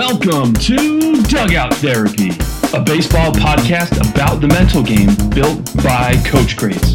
[0.00, 2.30] Welcome to Dugout Therapy,
[2.72, 6.94] a baseball podcast about the mental game built by coach greats.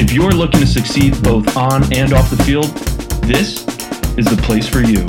[0.00, 2.68] If you're looking to succeed both on and off the field,
[3.24, 3.66] this
[4.16, 5.04] is the place for you.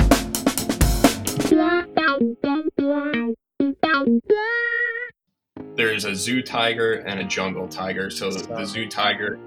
[5.76, 8.10] There's a zoo tiger and a jungle tiger.
[8.10, 9.38] So the zoo tiger,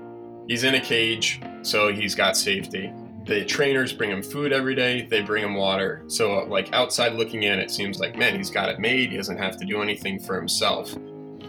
[0.48, 2.91] he's in a cage, so he's got safety
[3.27, 6.02] the trainers bring him food every day they bring him water.
[6.08, 9.18] So uh, like outside looking in it seems like man he's got it made he
[9.18, 10.95] doesn't have to do anything for himself.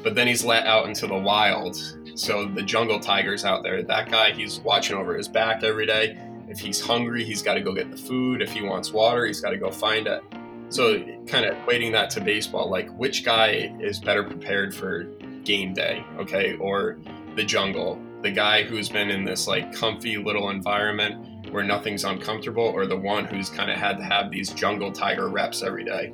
[0.03, 1.77] But then he's let out into the wild.
[2.15, 3.83] So the jungle tiger's out there.
[3.83, 6.19] That guy he's watching over his back every day.
[6.49, 8.43] If he's hungry he's got to go get the food.
[8.43, 10.23] If he wants water he's got to go find it.
[10.71, 15.05] So kind of equating that to baseball like which guy is better prepared for
[15.45, 16.99] game day okay or
[17.37, 18.01] the jungle?
[18.21, 22.97] The guy who's been in this like comfy little environment where nothing's uncomfortable or the
[22.97, 26.13] one who's kind of had to have these jungle tiger reps every day.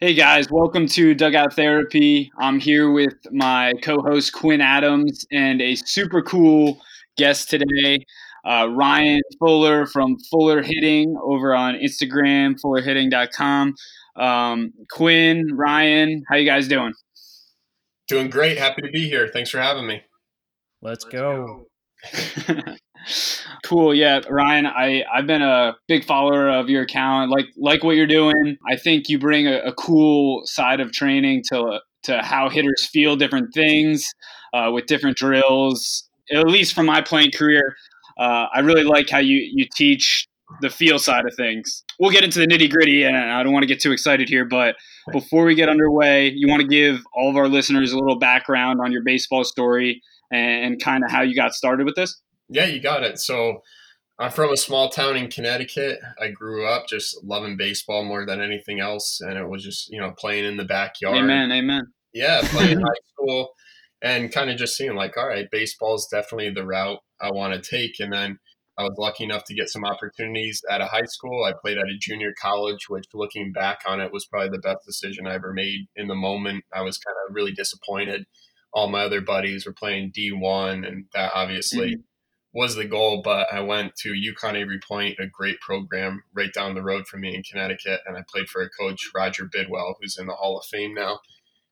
[0.00, 2.30] Hey guys, welcome to Dugout Therapy.
[2.38, 6.80] I'm here with my co host Quinn Adams and a super cool
[7.16, 8.04] guest today,
[8.44, 13.74] uh, Ryan Fuller from Fuller Hitting over on Instagram, fullerhitting.com.
[14.16, 16.92] Um, Quinn, Ryan, how you guys doing?
[18.08, 18.58] Doing great.
[18.58, 19.28] Happy to be here.
[19.32, 20.02] Thanks for having me.
[20.82, 21.66] Let's go.
[23.64, 23.94] cool.
[23.94, 27.30] Yeah, Ryan, I I've been a big follower of your account.
[27.30, 28.56] Like like what you're doing.
[28.70, 33.16] I think you bring a, a cool side of training to to how hitters feel
[33.16, 34.06] different things
[34.52, 36.08] uh, with different drills.
[36.32, 37.76] At least from my playing career,
[38.18, 40.26] uh, I really like how you you teach
[40.60, 41.84] the feel side of things.
[41.98, 44.44] We'll get into the nitty gritty, and I don't want to get too excited here,
[44.44, 44.76] but
[45.12, 48.80] before we get underway, you want to give all of our listeners a little background
[48.82, 52.20] on your baseball story and, and kind of how you got started with this.
[52.48, 53.18] Yeah, you got it.
[53.18, 53.62] So
[54.18, 55.98] I'm from a small town in Connecticut.
[56.20, 60.00] I grew up just loving baseball more than anything else, and it was just you
[60.00, 61.16] know playing in the backyard.
[61.16, 61.50] Amen.
[61.50, 61.86] Amen.
[62.12, 63.50] Yeah, playing high school,
[64.02, 67.54] and kind of just seeing like, all right, baseball is definitely the route I want
[67.54, 67.98] to take.
[67.98, 68.38] And then
[68.78, 71.44] I was lucky enough to get some opportunities at a high school.
[71.44, 74.84] I played at a junior college, which looking back on it was probably the best
[74.86, 75.86] decision I ever made.
[75.96, 78.26] In the moment, I was kind of really disappointed.
[78.72, 81.96] All my other buddies were playing D1, and that obviously.
[81.96, 82.00] Mm-hmm
[82.54, 86.76] was the goal, but I went to UConn Avery Point, a great program right down
[86.76, 90.16] the road from me in Connecticut, and I played for a coach, Roger Bidwell, who's
[90.16, 91.18] in the Hall of Fame now.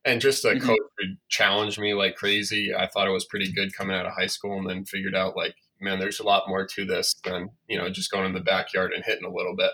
[0.04, 0.66] And just a mm-hmm.
[0.66, 2.75] coach who challenged me like crazy.
[2.75, 5.37] I thought it was pretty good coming out of high school, and then figured out
[5.37, 8.41] like, man, there's a lot more to this than you know just going in the
[8.41, 9.71] backyard and hitting a little bit.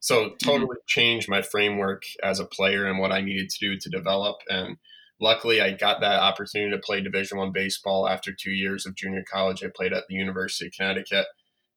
[0.00, 0.36] So mm-hmm.
[0.42, 0.86] totally mm-hmm.
[0.86, 4.78] changed my framework as a player and what I needed to do to develop and
[5.20, 9.24] luckily I got that opportunity to play Division One baseball after two years of junior
[9.30, 9.62] college.
[9.62, 11.26] I played at the University of Connecticut,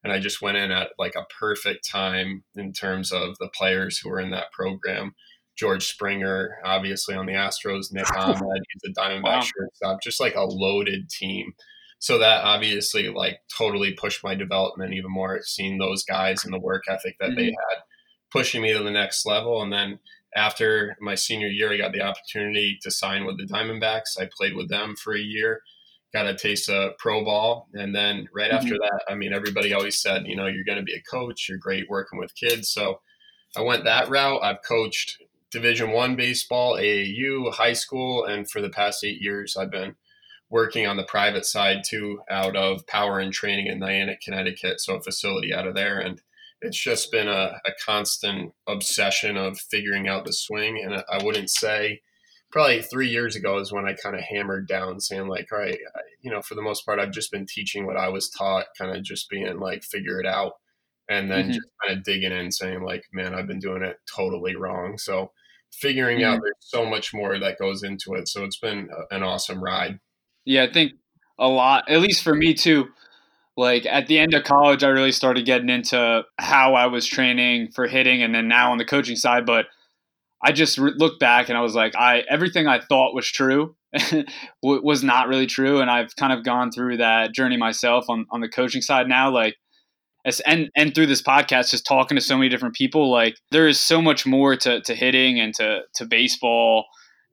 [0.03, 3.97] and I just went in at like a perfect time in terms of the players
[3.97, 5.15] who were in that program.
[5.57, 9.41] George Springer, obviously on the Astros, Nick Ahmed, he's a Diamondback wow.
[9.41, 11.53] shortstop, just like a loaded team.
[11.99, 15.39] So that obviously like totally pushed my development even more.
[15.43, 17.35] Seeing those guys and the work ethic that mm-hmm.
[17.35, 17.83] they had,
[18.31, 19.99] pushing me to the next level, and then
[20.35, 24.19] after my senior year, I got the opportunity to sign with the Diamondbacks.
[24.19, 25.61] I played with them for a year,
[26.13, 27.67] got a taste of pro ball.
[27.73, 28.57] And then right mm-hmm.
[28.57, 31.47] after that, I mean, everybody always said, you know, you're going to be a coach,
[31.49, 32.69] you're great working with kids.
[32.69, 33.01] So
[33.55, 34.41] I went that route.
[34.43, 35.21] I've coached
[35.51, 39.95] Division One baseball, AAU, high school, and for the past eight years, I've been
[40.49, 44.95] working on the private side too, out of Power and Training in Niantic, Connecticut, so
[44.95, 45.99] a facility out of there.
[45.99, 46.21] And
[46.61, 50.81] it's just been a, a constant obsession of figuring out the swing.
[50.83, 52.01] And I wouldn't say
[52.51, 55.77] probably three years ago is when I kind of hammered down saying like, all right,
[55.95, 58.65] I, you know, for the most part, I've just been teaching what I was taught,
[58.77, 60.53] kind of just being like, figure it out.
[61.09, 61.51] And then mm-hmm.
[61.53, 64.97] just kind of digging in saying like, man, I've been doing it totally wrong.
[64.97, 65.31] So
[65.73, 66.35] figuring mm-hmm.
[66.35, 68.27] out there's so much more that goes into it.
[68.27, 69.99] So it's been an awesome ride.
[70.45, 70.93] Yeah, I think
[71.39, 72.89] a lot, at least for me too,
[73.57, 77.71] like at the end of college, I really started getting into how I was training
[77.73, 79.45] for hitting, and then now on the coaching side.
[79.45, 79.65] But
[80.43, 83.75] I just re- looked back and I was like, I everything I thought was true
[84.63, 88.41] was not really true, and I've kind of gone through that journey myself on on
[88.41, 89.29] the coaching side now.
[89.29, 89.55] Like
[90.45, 93.79] and and through this podcast just talking to so many different people like there is
[93.79, 96.85] so much more to, to hitting and to to baseball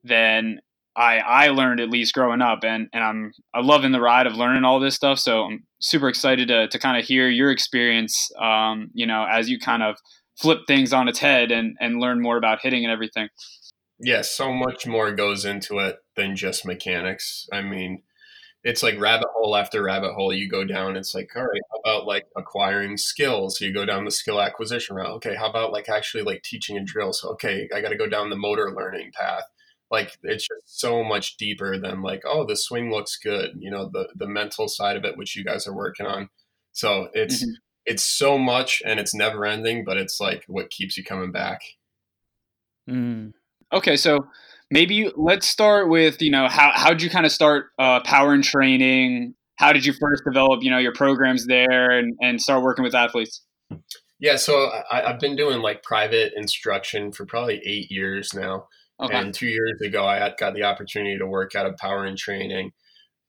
[0.03, 0.59] than
[0.95, 4.35] I I learned at least growing up, and and I'm I loving the ride of
[4.35, 5.19] learning all this stuff.
[5.19, 9.49] So I'm super excited to to kind of hear your experience, um, you know, as
[9.49, 9.97] you kind of
[10.37, 13.29] flip things on its head and and learn more about hitting and everything.
[13.99, 17.47] Yeah, so much more goes into it than just mechanics.
[17.51, 18.03] I mean,
[18.63, 20.95] it's like rabbit hole after rabbit hole you go down.
[20.95, 23.57] It's like, all right, how about like acquiring skills?
[23.57, 25.11] So you go down the skill acquisition route.
[25.15, 27.13] Okay, how about like actually like teaching a drill?
[27.13, 29.43] So okay, I got to go down the motor learning path.
[29.91, 33.51] Like it's just so much deeper than like, oh, the swing looks good.
[33.59, 36.29] You know, the the mental side of it, which you guys are working on.
[36.71, 37.51] So it's mm-hmm.
[37.85, 41.61] it's so much and it's never ending, but it's like what keeps you coming back.
[42.89, 43.33] Mm.
[43.73, 44.27] Okay, so
[44.71, 48.33] maybe let's start with you know how how did you kind of start uh, power
[48.33, 49.35] and training?
[49.57, 52.95] How did you first develop you know your programs there and and start working with
[52.95, 53.41] athletes?
[54.19, 58.67] Yeah, so I, I, have been doing like private instruction for probably eight years now.
[59.01, 59.17] Okay.
[59.17, 62.17] And two years ago, I had got the opportunity to work out of Power and
[62.17, 62.71] Training.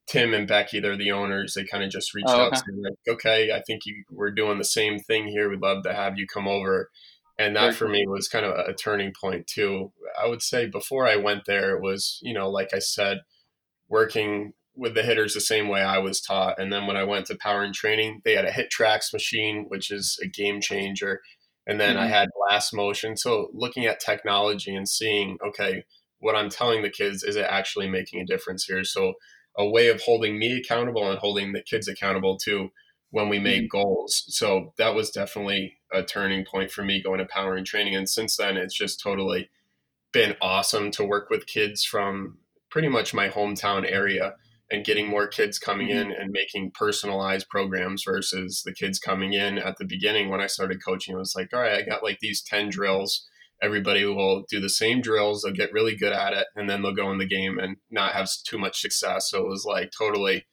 [0.08, 1.54] Tim and Becky, they're the owners.
[1.54, 2.56] They kind of just reached oh, okay.
[2.56, 5.48] out to me like, "Okay, I think you, we're doing the same thing here.
[5.48, 6.90] We'd love to have you come over."
[7.38, 9.92] And that for me was kind of a turning point too.
[10.20, 13.20] I would say before I went there, it was you know, like I said,
[13.88, 16.58] working with the hitters the same way I was taught.
[16.58, 19.90] And then when I went to Power and Training, they had a HitTrax machine, which
[19.90, 21.20] is a game changer
[21.70, 22.02] and then mm-hmm.
[22.02, 23.16] I had blast motion.
[23.16, 25.84] So looking at technology and seeing, okay,
[26.18, 28.82] what I'm telling the kids is it actually making a difference here?
[28.82, 29.14] So
[29.56, 32.72] a way of holding me accountable and holding the kids accountable too
[33.10, 33.78] when we make mm-hmm.
[33.78, 34.24] goals.
[34.26, 37.94] So that was definitely a turning point for me going to power and training.
[37.94, 39.48] And since then, it's just totally
[40.10, 42.38] been awesome to work with kids from
[42.68, 44.34] pretty much my hometown area
[44.70, 46.10] and getting more kids coming mm-hmm.
[46.10, 50.46] in and making personalized programs versus the kids coming in at the beginning when I
[50.46, 51.14] started coaching.
[51.14, 53.26] It was like, all right, I got like these 10 drills.
[53.62, 55.42] Everybody will do the same drills.
[55.42, 56.46] They'll get really good at it.
[56.54, 59.28] And then they'll go in the game and not have too much success.
[59.30, 60.46] So it was like totally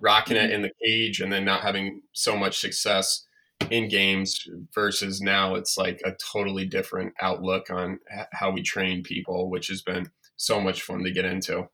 [0.00, 0.52] rocking it mm-hmm.
[0.52, 3.24] in the cage and then not having so much success
[3.70, 7.98] in games versus now it's like a totally different outlook on
[8.32, 11.68] how we train people, which has been so much fun to get into.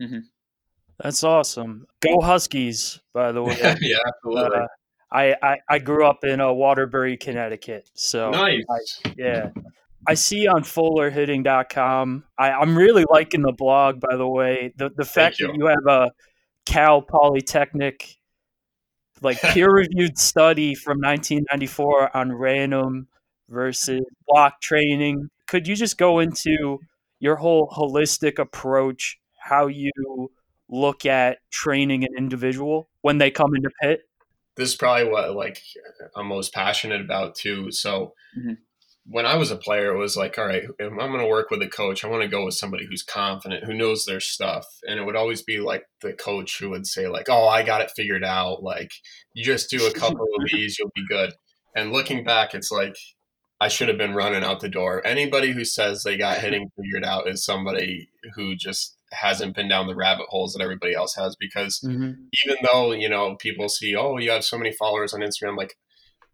[0.00, 0.18] Mm-hmm.
[0.98, 1.86] That's awesome.
[2.00, 3.56] Go Huskies, by the way.
[3.80, 4.58] yeah, absolutely.
[4.58, 4.66] Uh,
[5.10, 7.90] I, I, I grew up in uh, Waterbury, Connecticut.
[7.94, 8.64] So nice.
[9.04, 9.50] I, yeah.
[10.08, 12.24] I see on fullerhitting.com.
[12.38, 14.72] I, I'm really liking the blog, by the way.
[14.76, 15.48] The the fact you.
[15.48, 16.10] that you have a
[16.64, 18.16] Cal Polytechnic
[19.22, 23.08] like peer reviewed study from 1994 on random
[23.48, 25.28] versus block training.
[25.46, 26.78] Could you just go into
[27.18, 30.30] your whole holistic approach, how you
[30.68, 34.00] look at training an individual when they come into pit?
[34.56, 35.62] This is probably what like
[36.14, 37.70] I'm most passionate about too.
[37.70, 38.54] So mm-hmm.
[39.06, 41.50] when I was a player, it was like, all right, if I'm going to work
[41.50, 44.66] with a coach, I want to go with somebody who's confident, who knows their stuff.
[44.88, 47.82] And it would always be like the coach who would say like, oh, I got
[47.82, 48.62] it figured out.
[48.62, 48.92] Like
[49.34, 51.34] you just do a couple of these, you'll be good.
[51.74, 52.96] And looking back, it's like
[53.60, 55.06] I should have been running out the door.
[55.06, 59.86] Anybody who says they got hitting figured out is somebody who just hasn't been down
[59.86, 62.12] the rabbit holes that everybody else has because mm-hmm.
[62.44, 65.76] even though you know people see oh you have so many followers on instagram like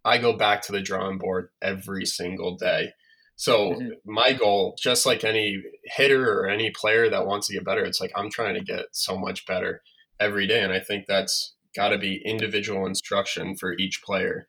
[0.04, 2.90] i go back to the drawing board every single day
[3.36, 3.88] so mm-hmm.
[4.04, 8.00] my goal just like any hitter or any player that wants to get better it's
[8.00, 9.82] like i'm trying to get so much better
[10.18, 14.46] every day and i think that's got to be individual instruction for each player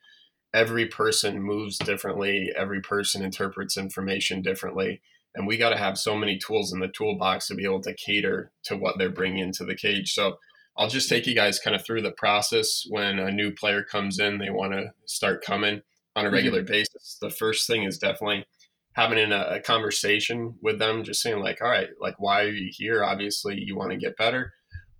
[0.54, 5.02] every person moves differently every person interprets information differently
[5.34, 7.94] and we got to have so many tools in the toolbox to be able to
[7.94, 10.12] cater to what they're bringing into the cage.
[10.12, 10.38] So
[10.76, 14.18] i'll just take you guys kind of through the process when a new player comes
[14.18, 15.80] in they want to start coming
[16.16, 16.34] on a mm-hmm.
[16.34, 16.72] regular mm-hmm.
[16.72, 17.16] basis.
[17.20, 18.44] The first thing is definitely
[18.92, 22.70] having a, a conversation with them just saying like all right like why are you
[22.72, 23.04] here?
[23.04, 24.52] Obviously you want to get better.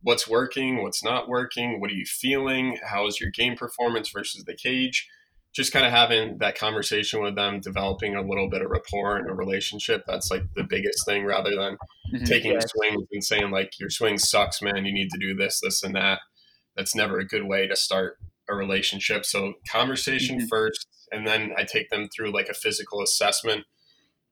[0.02, 0.82] What's working?
[0.82, 1.80] What's not working?
[1.80, 2.78] What are you feeling?
[2.84, 5.08] How is your game performance versus the cage
[5.54, 9.30] just kind of having that conversation with them, developing a little bit of rapport and
[9.30, 10.02] a relationship.
[10.06, 11.76] That's like the biggest thing rather than
[12.12, 12.24] mm-hmm.
[12.24, 12.66] taking yes.
[12.74, 14.84] swings and saying like your swing sucks, man.
[14.84, 16.20] You need to do this, this, and that.
[16.76, 18.18] That's never a good way to start
[18.50, 19.24] a relationship.
[19.24, 20.48] So conversation mm-hmm.
[20.48, 23.64] first, and then I take them through like a physical assessment.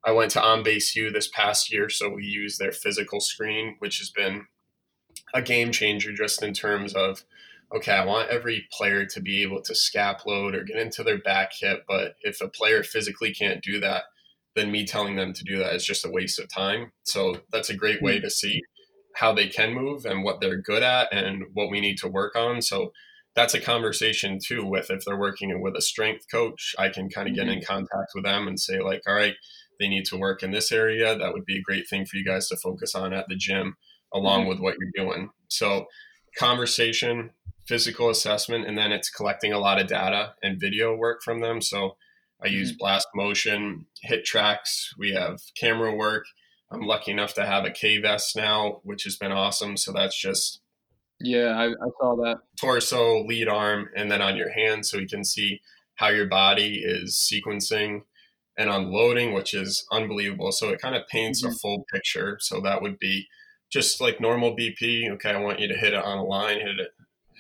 [0.04, 3.76] I went to On Base U this past year, so we use their physical screen,
[3.78, 4.46] which has been
[5.32, 7.22] a game changer just in terms of
[7.74, 11.18] okay, I want every player to be able to scap load or get into their
[11.18, 11.84] back hip.
[11.88, 14.04] But if a player physically can't do that,
[14.54, 16.92] then me telling them to do that is just a waste of time.
[17.04, 18.24] So that's a great way hmm.
[18.24, 18.60] to see
[19.14, 22.34] how they can move and what they're good at and what we need to work
[22.34, 22.62] on.
[22.62, 22.92] So
[23.34, 27.28] that's a conversation too with if they're working with a strength coach, I can kind
[27.28, 27.72] of get in mm-hmm.
[27.72, 29.34] contact with them and say like, all right,
[29.80, 31.16] they need to work in this area.
[31.16, 33.76] That would be a great thing for you guys to focus on at the gym
[34.14, 34.50] along mm-hmm.
[34.50, 35.30] with what you're doing.
[35.48, 35.86] So
[36.38, 37.30] conversation,
[37.66, 41.60] physical assessment, and then it's collecting a lot of data and video work from them.
[41.60, 41.96] So
[42.42, 42.78] I use mm-hmm.
[42.78, 44.96] Blast Motion, HitTrax.
[44.98, 46.24] We have camera work.
[46.70, 49.76] I'm lucky enough to have a K vest now, which has been awesome.
[49.76, 50.60] So that's just
[51.20, 52.38] Yeah, I, I saw that.
[52.60, 55.60] Torso, lead arm, and then on your hand, so you can see
[55.96, 58.02] how your body is sequencing
[58.58, 60.52] and unloading, which is unbelievable.
[60.52, 61.52] So it kind of paints mm-hmm.
[61.52, 62.38] a full picture.
[62.40, 63.28] So that would be
[63.70, 65.10] just like normal BP.
[65.12, 66.90] Okay, I want you to hit it on a line, hit it,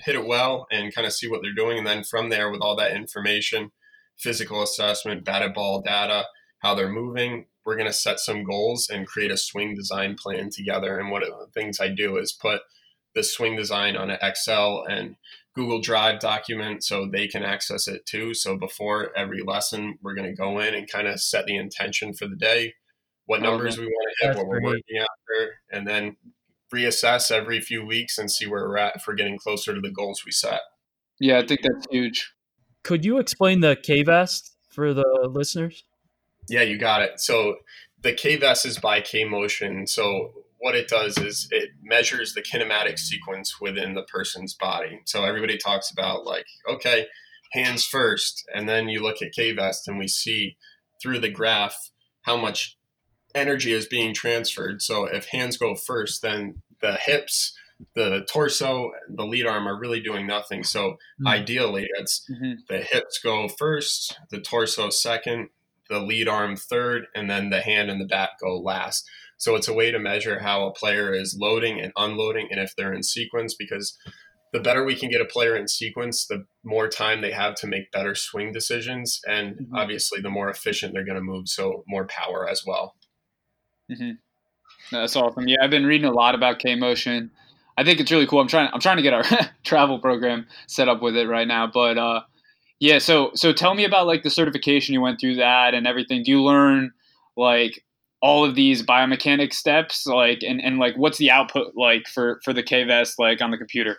[0.04, 1.78] hit it well, and kind of see what they're doing.
[1.78, 3.70] And then from there, with all that information,
[4.18, 6.24] physical assessment, batted ball data,
[6.58, 10.50] how they're moving, we're going to set some goals and create a swing design plan
[10.50, 10.98] together.
[10.98, 12.60] And one of the things I do is put
[13.14, 15.16] the swing design on an Excel and
[15.54, 18.34] Google Drive document so they can access it too.
[18.34, 22.14] So before every lesson, we're going to go in and kind of set the intention
[22.14, 22.74] for the day,
[23.26, 24.76] what oh, numbers we want to hit, what we're great.
[24.76, 26.16] working after, and then
[26.72, 30.22] reassess every few weeks and see where we're at for getting closer to the goals
[30.24, 30.60] we set.
[31.20, 32.32] Yeah, I think that's huge.
[32.82, 35.84] Could you explain the K vest for the listeners?
[36.48, 37.20] Yeah, you got it.
[37.20, 37.56] So
[38.02, 39.86] the K vest is by K Motion.
[39.86, 45.00] So what it does is it measures the kinematic sequence within the person's body.
[45.06, 47.06] So everybody talks about like, okay,
[47.52, 50.56] hands first, and then you look at K-Vest and we see
[51.02, 51.90] through the graph
[52.22, 52.78] how much
[53.34, 54.82] energy is being transferred.
[54.82, 57.56] So if hands go first, then the hips,
[57.94, 60.64] the torso, the lead arm are really doing nothing.
[60.64, 61.28] So mm-hmm.
[61.28, 62.52] ideally, it's mm-hmm.
[62.68, 65.48] the hips go first, the torso second,
[65.88, 69.08] the lead arm third, and then the hand and the bat go last.
[69.36, 72.76] So it's a way to measure how a player is loading and unloading and if
[72.76, 73.98] they're in sequence because
[74.52, 77.66] the better we can get a player in sequence, the more time they have to
[77.66, 79.20] make better swing decisions.
[79.26, 79.74] And mm-hmm.
[79.74, 81.48] obviously, the more efficient they're going to move.
[81.48, 82.94] So, more power as well.
[83.90, 84.12] Mm-hmm.
[84.90, 85.48] That's awesome.
[85.48, 87.30] Yeah, I've been reading a lot about K Motion.
[87.76, 88.40] I think it's really cool.
[88.40, 88.70] I'm trying.
[88.72, 89.24] I'm trying to get our
[89.64, 91.66] travel program set up with it right now.
[91.66, 92.22] But uh,
[92.80, 96.22] yeah, so so tell me about like the certification you went through that and everything.
[96.22, 96.92] Do you learn
[97.36, 97.84] like
[98.20, 102.52] all of these biomechanic steps like and, and like what's the output like for for
[102.52, 103.98] the K vest like on the computer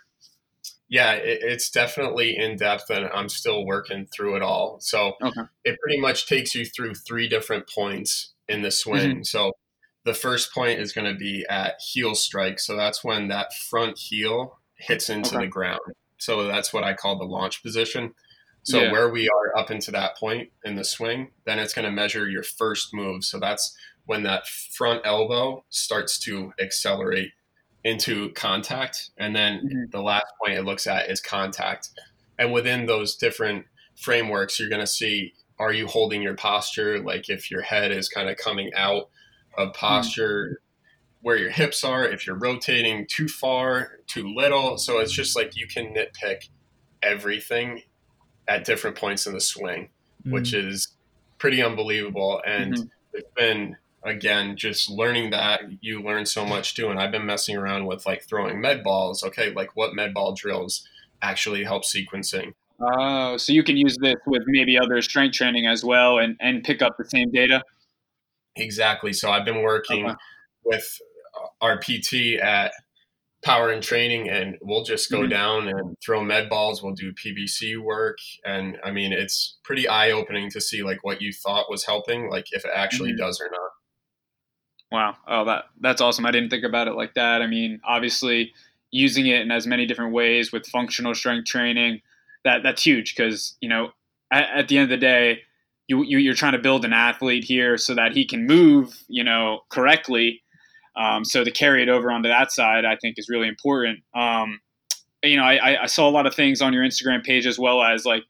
[0.88, 5.42] yeah it, it's definitely in depth and i'm still working through it all so okay.
[5.64, 9.22] it pretty much takes you through three different points in the swing mm-hmm.
[9.22, 9.52] so
[10.04, 13.98] the first point is going to be at heel strike so that's when that front
[13.98, 15.44] heel hits into okay.
[15.44, 15.80] the ground
[16.18, 18.14] so that's what i call the launch position
[18.62, 18.92] so yeah.
[18.92, 22.28] where we are up into that point in the swing then it's going to measure
[22.28, 27.32] your first move so that's when that front elbow starts to accelerate
[27.84, 29.10] into contact.
[29.18, 29.90] And then mm-hmm.
[29.90, 31.90] the last point it looks at is contact.
[32.38, 37.00] And within those different frameworks, you're going to see are you holding your posture?
[37.00, 39.10] Like if your head is kind of coming out
[39.56, 40.60] of posture,
[41.20, 44.76] where your hips are, if you're rotating too far, too little.
[44.76, 46.48] So it's just like you can nitpick
[47.02, 47.82] everything
[48.46, 49.88] at different points in the swing,
[50.20, 50.32] mm-hmm.
[50.32, 50.88] which is
[51.38, 52.42] pretty unbelievable.
[52.46, 52.88] And mm-hmm.
[53.14, 56.90] it's been again, just learning that you learn so much too.
[56.90, 59.22] And I've been messing around with like throwing med balls.
[59.22, 60.86] Okay, like what med ball drills
[61.22, 62.52] actually help sequencing.
[62.80, 66.62] Oh, so you can use this with maybe other strength training as well and, and
[66.62, 67.62] pick up the same data?
[68.56, 69.12] Exactly.
[69.12, 70.16] So I've been working okay.
[70.64, 70.98] with
[71.60, 72.72] our PT at
[73.44, 75.28] power and training and we'll just go mm-hmm.
[75.28, 80.48] down and throw med balls we'll do pvc work and i mean it's pretty eye-opening
[80.48, 83.18] to see like what you thought was helping like if it actually mm-hmm.
[83.18, 83.70] does or not
[84.94, 85.16] Wow.
[85.26, 86.24] Oh, that that's awesome.
[86.24, 87.42] I didn't think about it like that.
[87.42, 88.52] I mean, obviously,
[88.92, 92.00] using it in as many different ways with functional strength training,
[92.44, 93.90] that that's huge because you know,
[94.30, 95.40] at, at, the end of the day,
[95.88, 99.24] you, you you're trying to build an athlete here so that he can move, you
[99.24, 100.42] know, correctly.
[100.96, 104.00] Um, so to carry it over onto that side, I think is really important.
[104.14, 104.60] Um,
[105.22, 107.82] you know, I, I saw a lot of things on your Instagram page as well
[107.82, 108.24] as like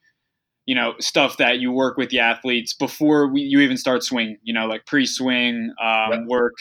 [0.67, 4.39] you know stuff that you work with the athletes before we, you even start swing
[4.43, 6.55] you know like pre-swing um, work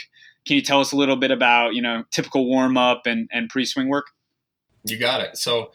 [0.46, 3.88] can you tell us a little bit about you know typical warm-up and, and pre-swing
[3.88, 4.08] work
[4.84, 5.72] you got it so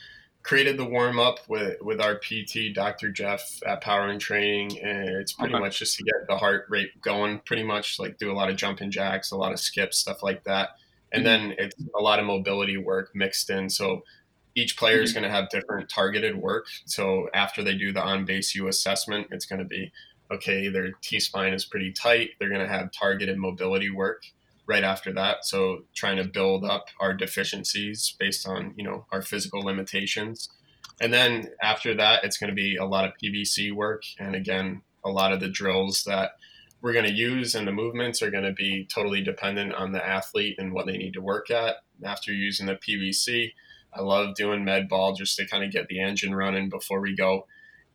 [0.49, 5.35] created the warm-up with with our pt dr jeff at power and training and it's
[5.35, 5.61] pretty okay.
[5.61, 8.57] much just to get the heart rate going pretty much like do a lot of
[8.57, 10.71] jumping jacks a lot of skips stuff like that
[11.13, 11.49] and mm-hmm.
[11.49, 14.03] then it's a lot of mobility work mixed in so
[14.55, 15.21] each player is mm-hmm.
[15.21, 16.67] going to have different targeted work.
[16.85, 19.93] So after they do the on base U assessment, it's going to be
[20.31, 22.31] okay, their T spine is pretty tight.
[22.39, 24.25] They're going to have targeted mobility work
[24.69, 25.45] right after that.
[25.47, 30.51] So trying to build up our deficiencies based on, you know, our physical limitations.
[31.01, 34.03] And then after that, it's going to be a lot of PVC work.
[34.19, 36.33] And again, a lot of the drills that
[36.83, 40.07] we're going to use and the movements are going to be totally dependent on the
[40.07, 41.77] athlete and what they need to work at.
[42.05, 43.53] After using the PVC,
[43.93, 47.17] I love doing med ball just to kind of get the engine running before we
[47.17, 47.47] go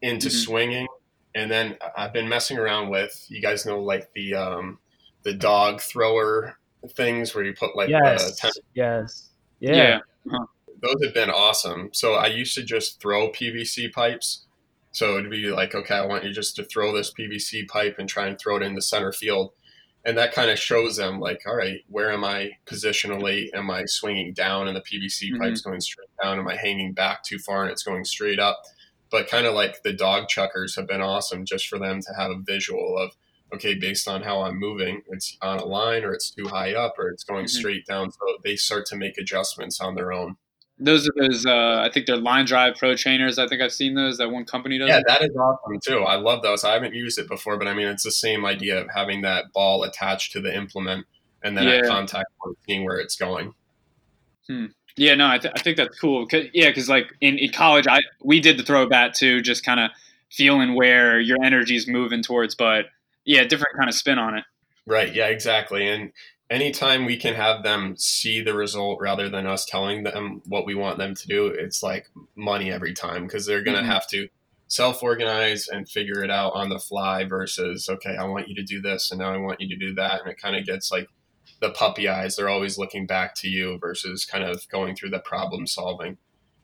[0.01, 0.37] into mm-hmm.
[0.37, 0.87] swinging.
[1.35, 4.79] And then I've been messing around with you guys know like the um,
[5.23, 6.57] the dog thrower
[6.91, 8.41] things where you put like yes,
[8.73, 9.75] yes, yeah.
[9.75, 9.99] yeah.
[10.25, 10.45] Uh-huh.
[10.81, 11.89] those have been awesome.
[11.93, 14.45] So I used to just throw PVC pipes.
[14.91, 18.07] So it'd be like, okay, I want you just to throw this PVC pipe and
[18.07, 19.51] try and throw it in the center field.
[20.05, 23.47] And that kind of shows them, like, all right, where am I positionally?
[23.53, 25.41] Am I swinging down and the PVC mm-hmm.
[25.41, 26.39] pipe's going straight down?
[26.39, 28.61] Am I hanging back too far and it's going straight up?
[29.09, 32.31] But kind of like the dog chuckers have been awesome just for them to have
[32.31, 33.11] a visual of,
[33.53, 36.95] okay, based on how I'm moving, it's on a line or it's too high up
[36.97, 37.59] or it's going mm-hmm.
[37.59, 38.11] straight down.
[38.11, 40.37] So they start to make adjustments on their own.
[40.79, 41.45] Those are those.
[41.45, 43.37] Uh, I think they're line drive pro trainers.
[43.37, 44.17] I think I've seen those.
[44.17, 44.89] That one company does.
[44.89, 45.99] Yeah, that is awesome too.
[45.99, 46.63] I love those.
[46.63, 49.53] I haven't used it before, but I mean, it's the same idea of having that
[49.53, 51.05] ball attached to the implement
[51.43, 51.75] and then yeah.
[51.75, 53.53] at contact point, seeing where it's going.
[54.47, 54.67] Hmm.
[54.95, 56.27] Yeah, no, I, th- I think that's cool.
[56.27, 59.65] Cause, yeah, because like in, in college, I we did the throw bat too, just
[59.65, 59.91] kind of
[60.31, 62.55] feeling where your energy is moving towards.
[62.55, 62.85] But
[63.25, 64.43] yeah, different kind of spin on it.
[64.85, 65.13] Right.
[65.13, 65.27] Yeah.
[65.27, 65.87] Exactly.
[65.87, 66.11] And
[66.49, 70.75] anytime we can have them see the result rather than us telling them what we
[70.75, 73.91] want them to do, it's like money every time because they're going to mm-hmm.
[73.91, 74.27] have to
[74.67, 78.63] self organize and figure it out on the fly versus, okay, I want you to
[78.63, 80.21] do this and now I want you to do that.
[80.21, 81.07] And it kind of gets like
[81.59, 82.35] the puppy eyes.
[82.35, 86.17] They're always looking back to you versus kind of going through the problem solving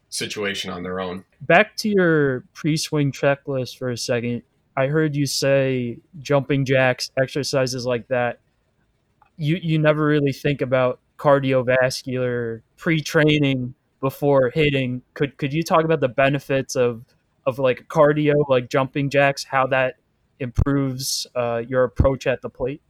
[0.10, 1.24] situation on their own.
[1.42, 4.44] Back to your pre swing checklist for a second.
[4.80, 8.40] I heard you say jumping jacks, exercises like that.
[9.36, 15.02] You you never really think about cardiovascular pre-training before hitting.
[15.16, 17.04] Could could you talk about the benefits of
[17.46, 19.96] of like cardio, like jumping jacks, how that
[20.40, 22.82] improves uh, your approach at the plate?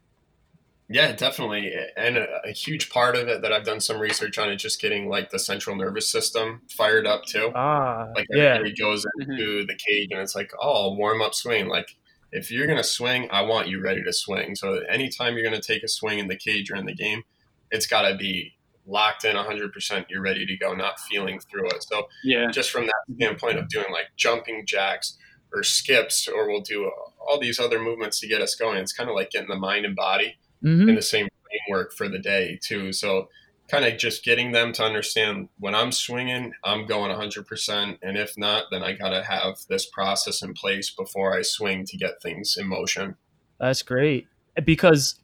[0.92, 1.72] Yeah, definitely.
[1.96, 4.82] And a, a, huge part of it that I've done some research on is just
[4.82, 7.52] getting like the central nervous system fired up too.
[7.54, 8.56] Ah, like yeah.
[8.56, 9.32] everybody goes mm-hmm.
[9.32, 9.68] into mm-hmm.
[9.68, 11.68] the cage and it's like, oh, warm up swing.
[11.68, 11.96] Like
[12.32, 14.56] if you're gonna swing, I want you ready to swing.
[14.56, 17.22] So anytime you're gonna take a swing in the cage or in the game,
[17.70, 18.56] it's gotta be
[18.88, 20.06] locked in 100%.
[20.10, 21.84] You're ready to go, not feeling through it.
[21.84, 25.20] So yeah, just from that standpoint of doing like jumping jacks
[25.54, 28.78] or skips, or we'll do all these other movements to get us going.
[28.78, 30.90] It's kind of like getting the mind and body mm-hmm.
[30.90, 31.28] in the same
[31.68, 32.94] framework for the day too.
[32.94, 33.30] So
[33.70, 38.00] kind of just getting them to understand when I'm swinging, I'm going 100%.
[38.02, 41.86] And if not, then I got to have this process in place before I swing
[41.86, 43.16] to get things in motion.
[43.60, 44.28] That's great
[44.66, 45.20] because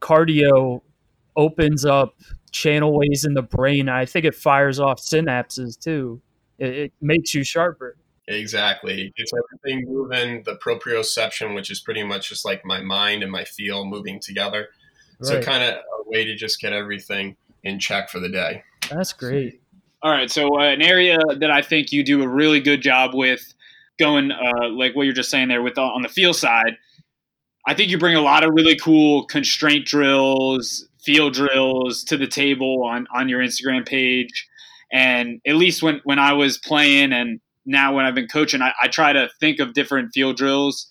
[0.00, 0.82] cardio
[1.36, 2.14] opens up
[2.50, 3.88] channel ways in the brain.
[3.88, 6.20] I think it fires off synapses too.
[6.58, 7.96] It, it makes you sharper.
[8.28, 9.12] Exactly.
[9.16, 13.44] It's everything moving, the proprioception, which is pretty much just like my mind and my
[13.44, 14.68] feel moving together.
[15.20, 15.26] Right.
[15.26, 18.62] So kind of a way to just get everything in check for the day.
[18.90, 19.60] That's great.
[20.02, 20.30] All right.
[20.30, 23.54] So uh, an area that I think you do a really good job with
[23.98, 26.76] going, uh, like what you're just saying there with uh, on the feel side,
[27.66, 32.26] I think you bring a lot of really cool constraint drills, field drills to the
[32.26, 34.48] table on, on your Instagram page.
[34.92, 38.72] And at least when, when I was playing and now when I've been coaching, I,
[38.82, 40.88] I try to think of different field drills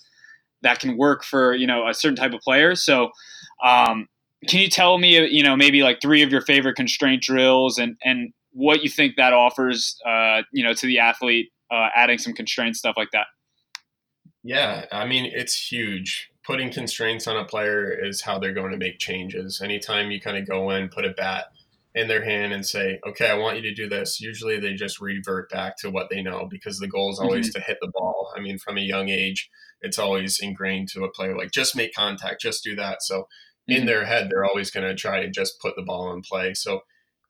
[0.62, 2.76] that can work for you know a certain type of player.
[2.76, 3.10] So,
[3.64, 4.08] um,
[4.48, 7.98] can you tell me you know maybe like three of your favorite constraint drills and
[8.04, 12.34] and what you think that offers uh, you know to the athlete uh, adding some
[12.34, 13.28] constraint stuff like that?
[14.44, 16.30] Yeah, I mean it's huge.
[16.44, 19.62] Putting constraints on a player is how they're going to make changes.
[19.62, 21.46] Anytime you kind of go in, put a bat
[21.94, 25.02] in their hand and say, okay, I want you to do this, usually they just
[25.02, 27.60] revert back to what they know because the goal is always mm-hmm.
[27.60, 28.32] to hit the ball.
[28.36, 29.50] I mean, from a young age,
[29.82, 33.02] it's always ingrained to a player like just make contact, just do that.
[33.02, 33.22] So
[33.70, 33.74] mm-hmm.
[33.74, 36.54] in their head, they're always going to try to just put the ball in play.
[36.54, 36.82] So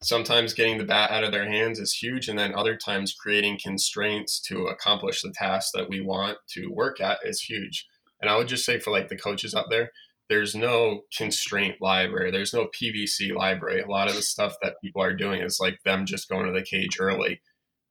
[0.03, 2.27] sometimes getting the bat out of their hands is huge.
[2.27, 7.01] And then other times creating constraints to accomplish the task that we want to work
[7.01, 7.87] at is huge.
[8.21, 9.91] And I would just say for like the coaches out there,
[10.31, 12.31] there's no constraint library.
[12.31, 13.81] There's no PVC library.
[13.81, 16.53] A lot of the stuff that people are doing is like them just going to
[16.53, 17.41] the cage early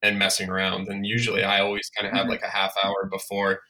[0.03, 0.89] and messing around.
[0.89, 2.31] And usually I always kind of have mm-hmm.
[2.31, 3.61] like a half hour before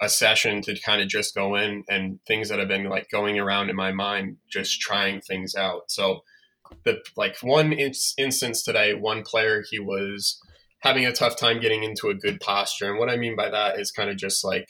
[0.00, 3.40] a session to kind of just go in and things that have been like going
[3.40, 5.90] around in my mind, just trying things out.
[5.90, 6.20] So
[6.84, 10.38] the like one in- instance today, one player, he was
[10.78, 12.88] having a tough time getting into a good posture.
[12.88, 14.68] And what I mean by that is kind of just like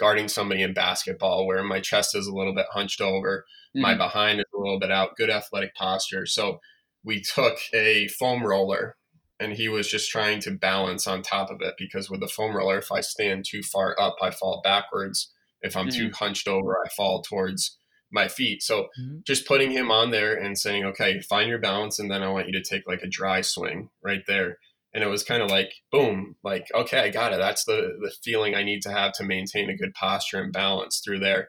[0.00, 3.44] guarding somebody in basketball where my chest is a little bit hunched over,
[3.76, 3.82] mm-hmm.
[3.82, 6.24] my behind is a little bit out, good athletic posture.
[6.24, 6.60] So
[7.04, 8.96] we took a foam roller
[9.38, 12.56] and he was just trying to balance on top of it because with the foam
[12.56, 15.32] roller, if I stand too far up, I fall backwards.
[15.60, 16.08] If I'm mm-hmm.
[16.08, 17.76] too hunched over, I fall towards
[18.10, 18.62] my feet.
[18.62, 19.18] So mm-hmm.
[19.26, 21.98] just putting him on there and saying, okay, find your balance.
[21.98, 24.58] And then I want you to take like a dry swing right there
[24.92, 28.12] and it was kind of like boom like okay i got it that's the the
[28.22, 31.48] feeling i need to have to maintain a good posture and balance through there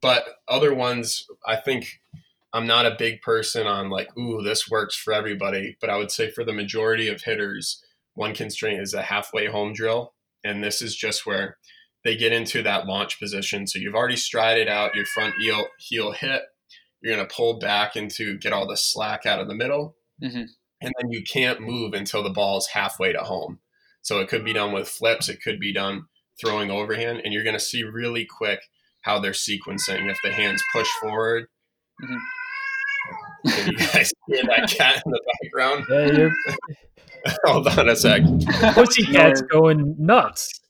[0.00, 2.00] but other ones i think
[2.52, 5.76] I'm not a big person on like, ooh, this works for everybody.
[5.80, 7.82] But I would say for the majority of hitters,
[8.14, 10.14] one constraint is a halfway home drill.
[10.42, 11.58] And this is just where
[12.02, 13.66] they get into that launch position.
[13.66, 16.42] So you've already strided out your front heel, heel hit.
[17.00, 19.96] You're going to pull back into get all the slack out of the middle.
[20.22, 20.44] Mm-hmm.
[20.80, 23.58] And then you can't move until the ball is halfway to home.
[24.02, 26.06] So it could be done with flips, it could be done
[26.40, 27.20] throwing overhand.
[27.22, 28.60] And you're going to see really quick
[29.02, 30.10] how they're sequencing.
[30.10, 31.48] If the hands push forward,
[32.02, 32.16] mm-hmm.
[33.46, 35.84] Can you guys hear that cat in the background?
[35.90, 36.32] Yeah, you're...
[37.44, 38.22] Hold on a sec.
[38.74, 40.60] Pussycat's going nuts.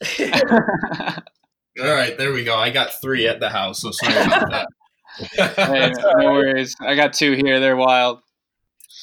[1.81, 2.57] All right, there we go.
[2.57, 4.69] I got three at the house, so sorry about that.
[5.57, 6.75] hey, no worries.
[6.81, 7.61] I got two here.
[7.61, 8.21] They're wild.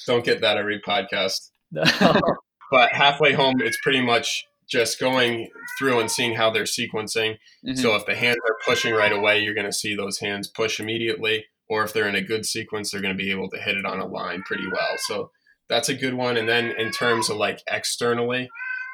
[0.07, 1.51] Don't get that every podcast.
[1.71, 7.37] but halfway home, it's pretty much just going through and seeing how they're sequencing.
[7.65, 7.75] Mm-hmm.
[7.75, 10.79] So if the hands are pushing right away, you're going to see those hands push
[10.79, 13.77] immediately or if they're in a good sequence, they're going to be able to hit
[13.77, 14.97] it on a line pretty well.
[14.97, 15.31] So
[15.69, 16.37] that's a good one.
[16.37, 18.49] And then in terms of like externally,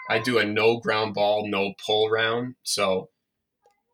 [0.10, 2.56] I do a no ground ball, no pull round.
[2.64, 3.10] So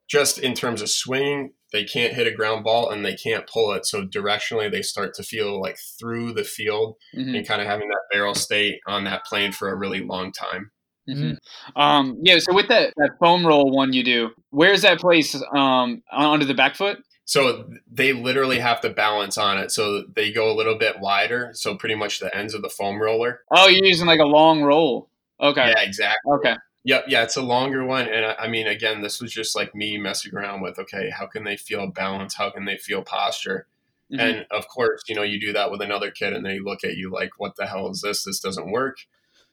[0.08, 3.72] just in terms of swinging, they can't hit a ground ball and they can't pull
[3.74, 3.86] it.
[3.86, 7.36] So directionally, they start to feel like through the field mm-hmm.
[7.36, 10.72] and kind of having that barrel stay on that plane for a really long time.
[11.08, 11.82] Mm-hmm.
[11.82, 12.40] Um, yeah.
[12.40, 16.54] So with that, that foam roll one you do, where's that place um, under the
[16.54, 17.00] back foot?
[17.26, 19.72] So they literally have to balance on it.
[19.72, 21.52] So they go a little bit wider.
[21.54, 23.42] So pretty much the ends of the foam roller.
[23.52, 25.10] Oh, you're using like a long roll.
[25.40, 25.70] Okay.
[25.70, 26.32] Yeah, exactly.
[26.34, 26.56] Okay.
[26.86, 27.06] Yep.
[27.08, 28.08] Yeah, it's a longer one.
[28.08, 31.28] And I, I mean, again, this was just like me messing around with, okay, how
[31.28, 32.36] can they feel balance?
[32.36, 33.68] How can they feel posture?
[34.12, 34.20] Mm-hmm.
[34.20, 36.96] And of course, you know, you do that with another kid and they look at
[36.96, 38.24] you like, what the hell is this?
[38.24, 38.98] This doesn't work.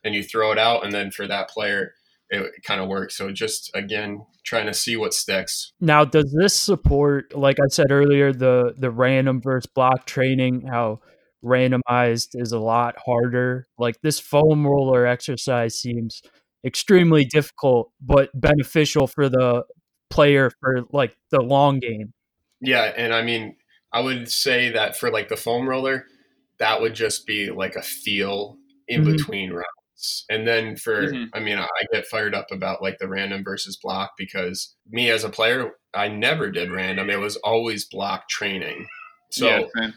[0.04, 0.84] And you throw it out.
[0.84, 1.94] And then for that player,
[2.30, 3.16] it kind of works.
[3.16, 5.72] So just again, trying to see what sticks.
[5.80, 10.66] Now, does this support, like I said earlier, the the random versus block training?
[10.66, 11.00] How
[11.44, 13.66] randomized is a lot harder.
[13.78, 16.22] Like this foam roller exercise seems
[16.64, 19.64] extremely difficult, but beneficial for the
[20.10, 22.12] player for like the long game.
[22.60, 23.56] Yeah, and I mean,
[23.92, 26.06] I would say that for like the foam roller,
[26.58, 28.56] that would just be like a feel
[28.88, 29.12] in mm-hmm.
[29.12, 30.24] between rounds.
[30.28, 31.24] And then for, mm-hmm.
[31.32, 35.24] I mean, I get fired up about like the random versus block because me as
[35.24, 37.08] a player, I never did random.
[37.08, 38.86] It was always block training.
[39.32, 39.90] So yeah,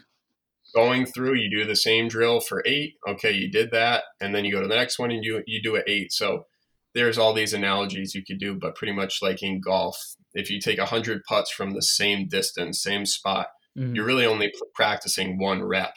[0.74, 2.94] going through, you do the same drill for eight.
[3.08, 4.04] Okay, you did that.
[4.20, 6.12] And then you go to the next one and you, you do it eight.
[6.12, 6.46] So
[6.94, 9.96] there's all these analogies you could do, but pretty much like in golf,
[10.34, 13.48] if you take 100 putts from the same distance, same spot,
[13.78, 13.94] mm-hmm.
[13.94, 15.94] you're really only practicing one rep.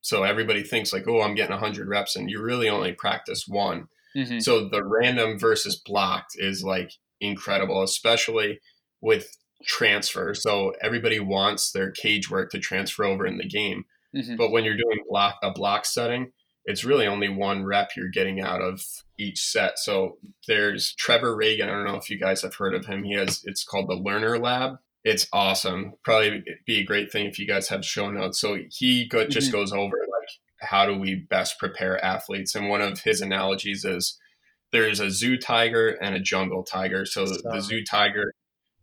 [0.00, 3.88] So everybody thinks like, oh, I'm getting 100 reps, and you really only practice one.
[4.16, 4.40] Mm-hmm.
[4.40, 8.60] So the random versus blocked is like incredible, especially
[9.00, 10.34] with transfer.
[10.34, 13.84] So everybody wants their cage work to transfer over in the game.
[14.14, 14.36] Mm-hmm.
[14.36, 16.32] But when you're doing block a block setting,
[16.64, 18.82] it's really only one rep you're getting out of
[19.18, 19.78] each set.
[19.78, 21.64] So there's Trevor Ragan.
[21.64, 23.04] I don't know if you guys have heard of him.
[23.04, 25.92] He has it's called the Learner Lab it's awesome.
[26.02, 28.40] Probably be a great thing if you guys have show notes.
[28.40, 29.58] So he go, just mm-hmm.
[29.58, 34.18] goes over like how do we best prepare athletes, and one of his analogies is
[34.72, 37.04] there's a zoo tiger and a jungle tiger.
[37.04, 38.32] So, so the zoo tiger,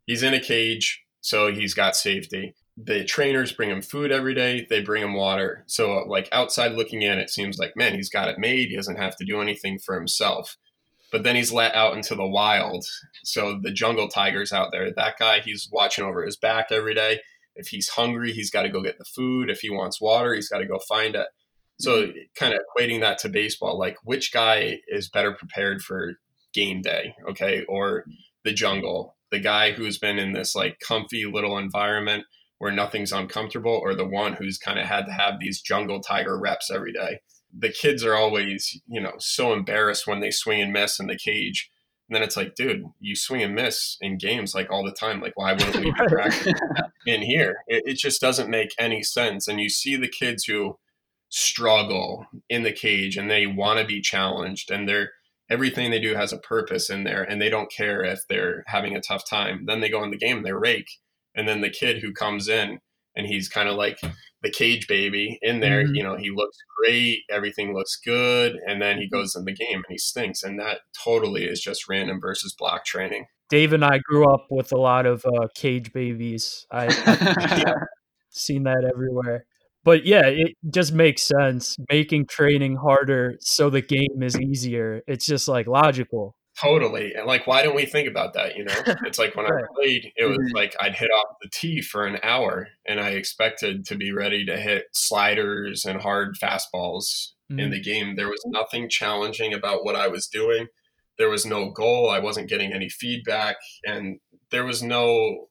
[0.05, 2.53] he's in a cage, so he's got safety.
[2.77, 4.65] The trainers bring him food every day.
[4.69, 5.63] They bring him water.
[5.67, 8.69] So like outside looking in, it seems like man, he's got it made.
[8.69, 10.57] He doesn't have to do anything for himself
[11.11, 12.85] but then he's let out into the wild.
[13.23, 14.91] So the jungle tiger's out there.
[14.91, 17.19] That guy, he's watching over his back every day.
[17.55, 19.49] If he's hungry, he's got to go get the food.
[19.49, 21.27] If he wants water, he's got to go find it.
[21.79, 22.17] So mm-hmm.
[22.35, 26.13] kind of equating that to baseball, like which guy is better prepared for
[26.53, 28.05] game day, okay, or
[28.45, 32.23] the jungle, the guy who's been in this like comfy little environment
[32.61, 36.39] where nothing's uncomfortable, or the one who's kind of had to have these jungle tiger
[36.39, 37.19] reps every day
[37.57, 41.17] the kids are always, you know, so embarrassed when they swing and miss in the
[41.17, 41.69] cage.
[42.07, 45.21] And then it's like, dude, you swing and miss in games like all the time.
[45.21, 46.55] Like, why wouldn't we be practicing
[47.05, 47.57] in here?
[47.67, 49.47] It, it just doesn't make any sense.
[49.47, 50.77] And you see the kids who
[51.29, 55.11] struggle in the cage and they want to be challenged and they're
[55.49, 58.95] everything they do has a purpose in there and they don't care if they're having
[58.95, 59.65] a tough time.
[59.65, 60.89] Then they go in the game and they rake.
[61.35, 62.79] And then the kid who comes in
[63.15, 63.99] and he's kind of like
[64.41, 65.83] the cage baby in there.
[65.83, 65.95] Mm-hmm.
[65.95, 69.77] You know, he looks great, everything looks good, and then he goes in the game
[69.77, 70.43] and he stinks.
[70.43, 73.25] And that totally is just random versus block training.
[73.49, 76.65] Dave and I grew up with a lot of uh, cage babies.
[76.71, 77.75] I, have
[78.29, 79.45] seen that everywhere.
[79.83, 81.75] But yeah, it just makes sense.
[81.89, 85.01] Making training harder so the game is easier.
[85.07, 86.35] It's just like logical.
[86.61, 87.13] Totally.
[87.15, 88.55] And like, why don't we think about that?
[88.55, 88.73] You know,
[89.05, 89.63] it's like when right.
[89.63, 90.55] I played, it was mm-hmm.
[90.55, 94.45] like I'd hit off the tee for an hour and I expected to be ready
[94.45, 97.59] to hit sliders and hard fastballs mm-hmm.
[97.59, 98.15] in the game.
[98.15, 100.67] There was nothing challenging about what I was doing.
[101.17, 102.09] There was no goal.
[102.09, 103.57] I wasn't getting any feedback.
[103.83, 104.19] And
[104.51, 105.47] there was no,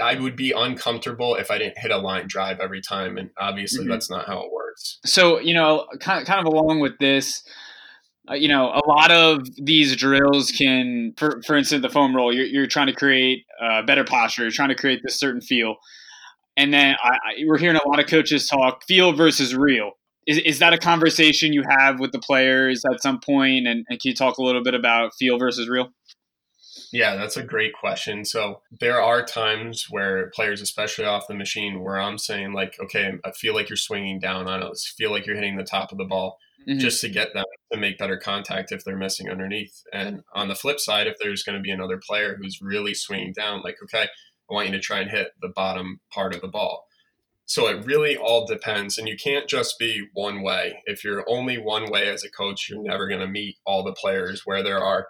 [0.00, 3.18] I would be uncomfortable if I didn't hit a line drive every time.
[3.18, 3.90] And obviously, mm-hmm.
[3.90, 4.98] that's not how it works.
[5.04, 7.42] So, you know, kind of, kind of along with this,
[8.30, 12.32] uh, you know, a lot of these drills can, for, for instance, the foam roll,
[12.32, 15.76] you're, you're trying to create uh, better posture, you're trying to create this certain feel.
[16.56, 19.92] And then I, I, we're hearing a lot of coaches talk feel versus real.
[20.26, 23.66] Is, is that a conversation you have with the players at some point?
[23.66, 25.90] And, and can you talk a little bit about feel versus real?
[26.92, 28.24] Yeah, that's a great question.
[28.24, 33.12] So there are times where players, especially off the machine, where I'm saying like, okay,
[33.24, 35.98] I feel like you're swinging down on us, feel like you're hitting the top of
[35.98, 36.78] the ball mm-hmm.
[36.78, 39.82] just to get them to make better contact if they're missing underneath.
[39.92, 43.32] And on the flip side, if there's going to be another player who's really swinging
[43.32, 44.08] down, like, okay,
[44.50, 46.86] I want you to try and hit the bottom part of the ball.
[47.46, 48.98] So it really all depends.
[48.98, 50.82] And you can't just be one way.
[50.86, 53.92] If you're only one way as a coach, you're never going to meet all the
[53.92, 55.08] players where there are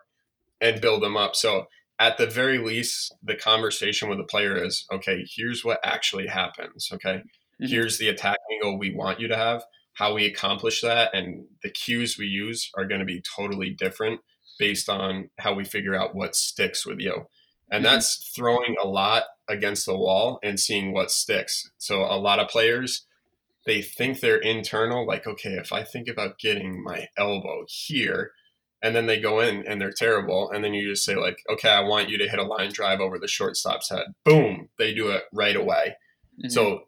[0.60, 1.34] and build them up.
[1.34, 1.66] So
[1.98, 6.90] at the very least, the conversation with the player is okay, here's what actually happens.
[6.92, 7.22] Okay.
[7.62, 7.66] Mm-hmm.
[7.66, 9.64] Here's the attack angle we want you to have
[9.96, 14.20] how we accomplish that and the cues we use are going to be totally different
[14.58, 17.26] based on how we figure out what sticks with you.
[17.70, 17.94] And mm-hmm.
[17.94, 21.70] that's throwing a lot against the wall and seeing what sticks.
[21.78, 23.06] So a lot of players
[23.64, 28.32] they think they're internal like okay, if I think about getting my elbow here
[28.82, 31.70] and then they go in and they're terrible and then you just say like okay,
[31.70, 34.08] I want you to hit a line drive over the shortstop's head.
[34.24, 35.96] Boom, they do it right away.
[36.38, 36.50] Mm-hmm.
[36.50, 36.82] So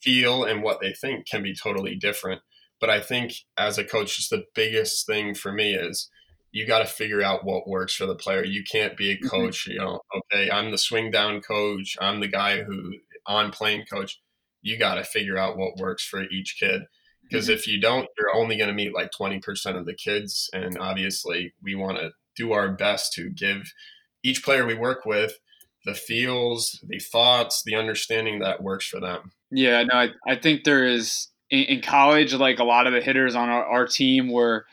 [0.00, 2.42] feel and what they think can be totally different.
[2.80, 6.10] But I think as a coach, just the biggest thing for me is
[6.50, 8.44] you got to figure out what works for the player.
[8.44, 9.28] You can't be a mm-hmm.
[9.28, 12.94] coach, you know, okay, I'm the swing down coach, I'm the guy who
[13.26, 14.20] on plane coach.
[14.62, 16.82] You got to figure out what works for each kid.
[17.22, 17.54] Because mm-hmm.
[17.54, 20.50] if you don't, you're only going to meet like 20% of the kids.
[20.52, 23.72] And obviously, we want to do our best to give
[24.22, 25.38] each player we work with
[25.84, 29.32] the feels, the thoughts, the understanding that works for them.
[29.54, 33.02] Yeah, no, I, I think there is in, in college, like a lot of the
[33.02, 34.64] hitters on our, our team were,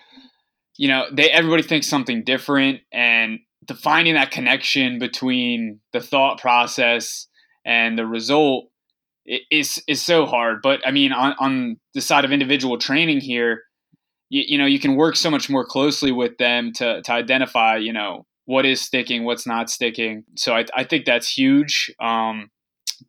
[0.77, 7.27] you know, they everybody thinks something different, and defining that connection between the thought process
[7.65, 8.69] and the result
[9.51, 10.61] is is so hard.
[10.63, 13.63] But I mean, on, on the side of individual training here,
[14.29, 17.75] you, you know, you can work so much more closely with them to to identify,
[17.75, 20.23] you know, what is sticking, what's not sticking.
[20.35, 21.93] So I, I think that's huge.
[21.99, 22.49] Um,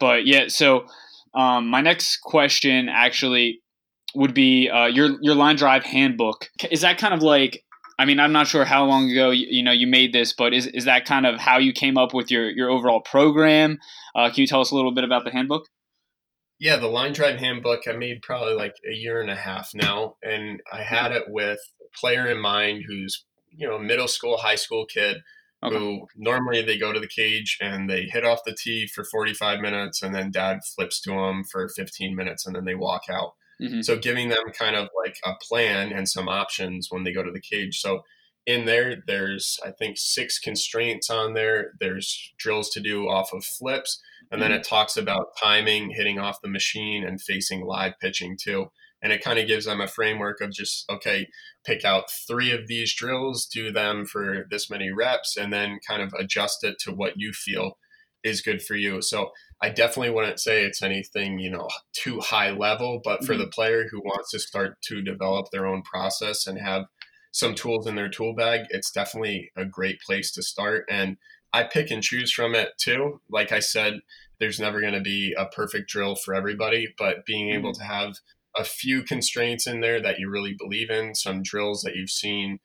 [0.00, 0.86] but yeah, so
[1.34, 3.60] um, my next question actually
[4.14, 6.48] would be uh, your your line drive handbook.
[6.70, 7.64] Is that kind of like?
[7.98, 10.54] I mean, I'm not sure how long ago you, you, know you made this, but
[10.54, 13.78] is is that kind of how you came up with your your overall program?
[14.14, 15.66] Uh, can you tell us a little bit about the handbook?
[16.58, 20.16] Yeah, the line drive handbook I made probably like a year and a half now,
[20.22, 23.24] and I had it with a player in mind who's
[23.56, 25.18] you know, middle school, high school kid
[25.62, 25.76] okay.
[25.76, 29.60] who normally they go to the cage and they hit off the tee for 45
[29.60, 33.34] minutes and then dad flips to them for 15 minutes and then they walk out.
[33.60, 33.82] Mm-hmm.
[33.82, 37.32] So giving them kind of like a plan and some options when they go to
[37.32, 37.80] the cage.
[37.80, 38.04] So
[38.46, 41.72] in there, there's I think six constraints on there.
[41.78, 44.60] There's drills to do off of flips, and then mm-hmm.
[44.60, 48.70] it talks about timing, hitting off the machine, and facing live pitching too
[49.02, 51.28] and it kind of gives them a framework of just okay
[51.64, 56.02] pick out three of these drills do them for this many reps and then kind
[56.02, 57.78] of adjust it to what you feel
[58.22, 59.30] is good for you so
[59.62, 63.42] i definitely wouldn't say it's anything you know too high level but for mm-hmm.
[63.42, 66.84] the player who wants to start to develop their own process and have
[67.32, 71.16] some tools in their tool bag it's definitely a great place to start and
[71.52, 74.00] i pick and choose from it too like i said
[74.38, 77.80] there's never going to be a perfect drill for everybody but being able mm-hmm.
[77.80, 78.16] to have
[78.56, 82.58] a few constraints in there that you really believe in, some drills that you've seen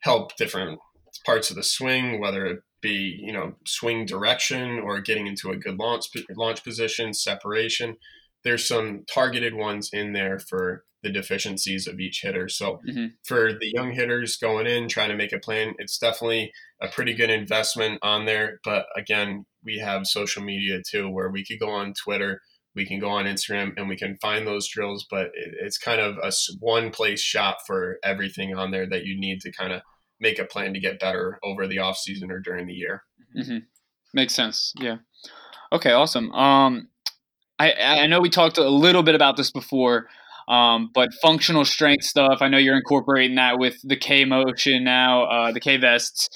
[0.00, 0.78] help different
[1.24, 5.56] parts of the swing, whether it be you know swing direction or getting into a
[5.56, 7.96] good launch launch position, separation.
[8.42, 12.48] There's some targeted ones in there for the deficiencies of each hitter.
[12.48, 13.06] So mm-hmm.
[13.24, 17.14] for the young hitters going in trying to make a plan, it's definitely a pretty
[17.14, 18.60] good investment on there.
[18.64, 22.40] But again, we have social media too, where we could go on Twitter
[22.74, 26.00] we can go on Instagram and we can find those drills, but it, it's kind
[26.00, 29.82] of a one place shop for everything on there that you need to kind of
[30.20, 33.02] make a plan to get better over the off season or during the year.
[33.36, 33.58] Mm-hmm.
[34.14, 34.72] Makes sense.
[34.78, 34.98] Yeah.
[35.72, 35.92] Okay.
[35.92, 36.32] Awesome.
[36.32, 36.88] Um,
[37.58, 40.06] I I know we talked a little bit about this before,
[40.48, 42.38] um, but functional strength stuff.
[42.40, 46.28] I know you're incorporating that with the K motion now, uh, the K vests.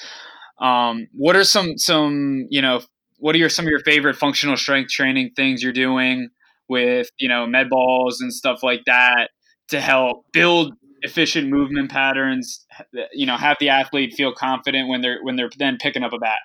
[0.61, 2.81] Um, what are some some you know
[3.25, 6.29] what are your some of your favorite functional strength training things you're doing
[6.69, 9.31] with you know med balls and stuff like that
[9.69, 12.67] to help build efficient movement patterns?
[13.15, 16.19] You know, have the athlete feel confident when they're when they're then picking up a
[16.19, 16.41] bat.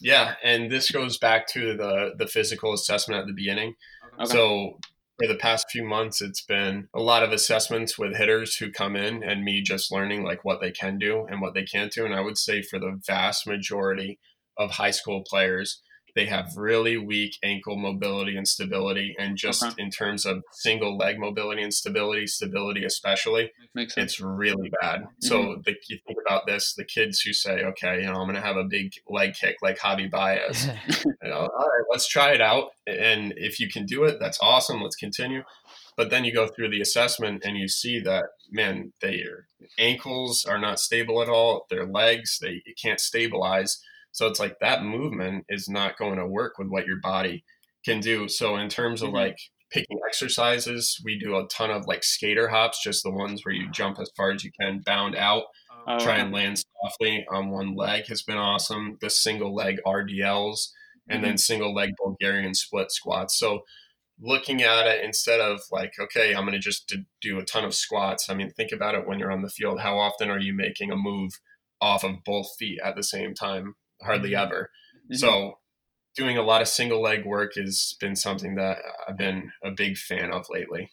[0.00, 3.74] Yeah, and this goes back to the the physical assessment at the beginning.
[4.18, 4.24] Okay.
[4.24, 4.78] So
[5.18, 8.96] for the past few months, it's been a lot of assessments with hitters who come
[8.96, 12.06] in and me just learning like what they can do and what they can't do.
[12.06, 14.18] And I would say for the vast majority
[14.56, 15.82] of high school players,
[16.14, 19.16] they have really weak ankle mobility and stability.
[19.18, 19.74] And just uh-huh.
[19.78, 25.00] in terms of single leg mobility and stability, stability especially, it's really bad.
[25.02, 25.08] Mm-hmm.
[25.20, 28.34] So the, you think about this, the kids who say, okay, you know, I'm going
[28.36, 30.68] to have a big leg kick like Javi Baez.
[31.04, 32.70] you know, all right, let's try it out.
[32.86, 34.82] And if you can do it, that's awesome.
[34.82, 35.42] Let's continue.
[35.96, 39.46] But then you go through the assessment and you see that, man, their
[39.78, 41.66] ankles are not stable at all.
[41.70, 43.80] Their legs, they can't stabilize
[44.14, 47.44] so it's like that movement is not going to work with what your body
[47.84, 48.28] can do.
[48.28, 49.16] So in terms of mm-hmm.
[49.16, 49.38] like
[49.72, 53.68] picking exercises, we do a ton of like skater hops, just the ones where you
[53.72, 55.42] jump as far as you can, bound out,
[55.88, 58.98] oh, try and land softly on one leg has been awesome.
[59.00, 60.68] The single leg RDLs
[61.08, 61.22] and mm-hmm.
[61.22, 63.36] then single leg Bulgarian split squats.
[63.36, 63.64] So
[64.22, 67.74] looking at it instead of like, okay, I'm going to just do a ton of
[67.74, 68.30] squats.
[68.30, 69.80] I mean, think about it when you're on the field.
[69.80, 71.32] How often are you making a move
[71.80, 73.74] off of both feet at the same time?
[74.02, 74.42] Hardly mm-hmm.
[74.42, 74.70] ever.
[75.10, 75.16] Mm-hmm.
[75.16, 75.58] So
[76.16, 78.78] doing a lot of single leg work has been something that
[79.08, 80.90] I've been a big fan of lately.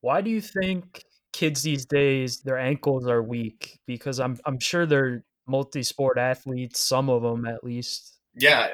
[0.00, 3.78] Why do you think kids these days their ankles are weak?
[3.86, 8.18] Because I'm I'm sure they're multi-sport athletes, some of them at least.
[8.34, 8.68] Yeah,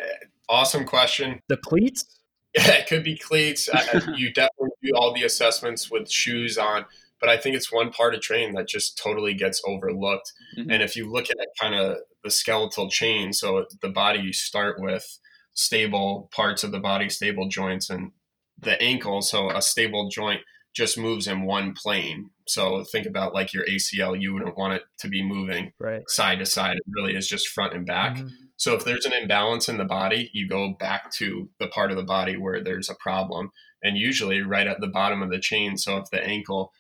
[0.49, 1.41] awesome question.
[1.49, 2.05] The cleats?
[2.53, 3.69] Yeah, it could be cleats.
[4.17, 6.85] you definitely do all the assessments with shoes on
[7.21, 10.33] but I think it's one part of training that just totally gets overlooked.
[10.59, 10.71] Mm-hmm.
[10.71, 14.77] And if you look at kind of the skeletal chain, so the body you start
[14.81, 15.19] with
[15.55, 18.13] stable parts of the body, stable joints, and
[18.59, 19.23] the ankle.
[19.23, 20.41] So a stable joint
[20.75, 22.31] just moves in one plane.
[22.47, 26.09] So think about like your ACL, you wouldn't want it to be moving right.
[26.09, 26.77] side to side.
[26.77, 28.17] It really is just front and back.
[28.17, 28.29] Mm-hmm.
[28.57, 31.97] So if there's an imbalance in the body, you go back to the part of
[31.97, 33.51] the body where there's a problem.
[33.83, 35.77] And usually right at the bottom of the chain.
[35.77, 36.73] So if the ankle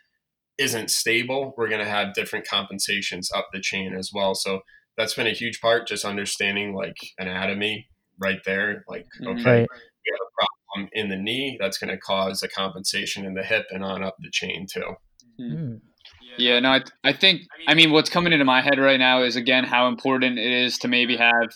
[0.60, 4.34] isn't stable, we're going to have different compensations up the chain as well.
[4.34, 4.60] So
[4.96, 8.84] that's been a huge part, just understanding like anatomy right there.
[8.86, 9.28] Like, mm-hmm.
[9.28, 9.68] okay, right.
[9.70, 13.42] we have a problem in the knee that's going to cause a compensation in the
[13.42, 14.94] hip and on up the chain too.
[15.40, 15.74] Mm-hmm.
[16.36, 19.36] Yeah, no, I, I think, I mean, what's coming into my head right now is
[19.36, 21.48] again how important it is to maybe have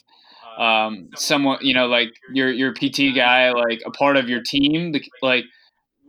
[0.58, 4.94] um, someone, you know, like your, your PT guy, like a part of your team,
[5.22, 5.44] like,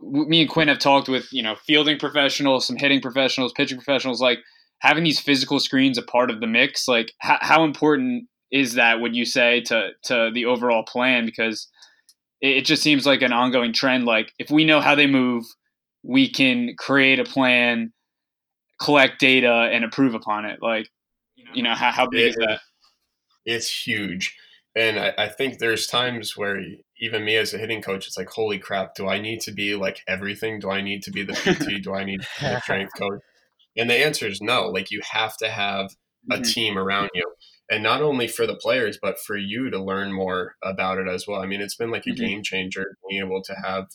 [0.06, 4.22] me and Quinn have talked with you know fielding professionals, some hitting professionals, pitching professionals.
[4.22, 4.40] Like
[4.80, 6.88] having these physical screens a part of the mix.
[6.88, 9.00] Like how, how important is that?
[9.02, 11.26] Would you say to to the overall plan?
[11.26, 11.68] Because
[12.42, 14.06] it, it just seems like an ongoing trend.
[14.06, 15.46] Like if we know how they move,
[16.04, 17.92] we can create a plan,
[18.82, 20.60] collect data, and improve upon it.
[20.62, 20.88] Like
[21.54, 22.60] you know how how big it, is that?
[23.46, 24.36] It's huge.
[24.78, 26.62] And I, I, think there's times where
[27.00, 29.76] even me as a hitting coach, it's like, holy crap, do I need to be
[29.76, 30.60] like everything?
[30.60, 31.82] Do I need to be the PT?
[31.84, 33.22] do I need to be the strength coach?
[33.78, 34.68] And the answer is no.
[34.68, 35.92] Like you have to have
[36.32, 36.44] a mm-hmm.
[36.44, 37.34] team around you.
[37.70, 41.26] And not only for the players, but for you to learn more about it as
[41.28, 41.42] well.
[41.42, 42.26] I mean, it's been like a mm-hmm.
[42.26, 43.88] game changer being able to have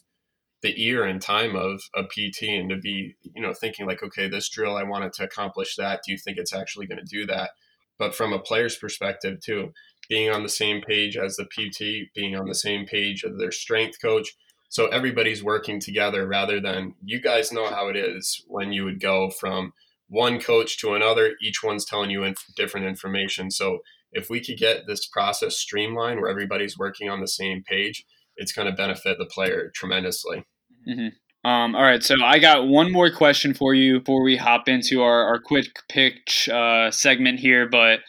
[0.63, 4.29] the ear and time of a PT and to be, you know, thinking like, okay,
[4.29, 6.03] this drill, I wanted to accomplish that.
[6.05, 7.51] Do you think it's actually going to do that?
[7.99, 9.73] But from a player's perspective, too,
[10.11, 13.53] being on the same page as the PT, being on the same page as their
[13.53, 14.37] strength coach.
[14.69, 19.01] So everybody's working together rather than you guys know how it is when you would
[19.01, 19.73] go from
[20.09, 23.53] one coach to another, each one's telling you inf- different information.
[23.53, 23.79] So
[24.13, 28.05] if we could get this process streamlined where everybody's working on the same page,
[28.37, 30.45] it's going to benefit the player tremendously.
[30.89, 31.49] Mm-hmm.
[31.49, 35.03] Um, all right, so I got one more question for you before we hop into
[35.03, 37.69] our, our quick pitch uh, segment here.
[37.69, 38.01] But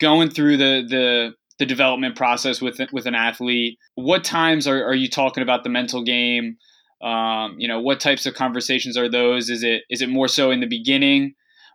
[0.00, 3.78] going through the the the development process with with an athlete?
[3.94, 6.56] What times are, are you talking about the mental game?
[7.02, 9.50] Um, you know, what types of conversations are those?
[9.50, 11.34] Is it is it more so in the beginning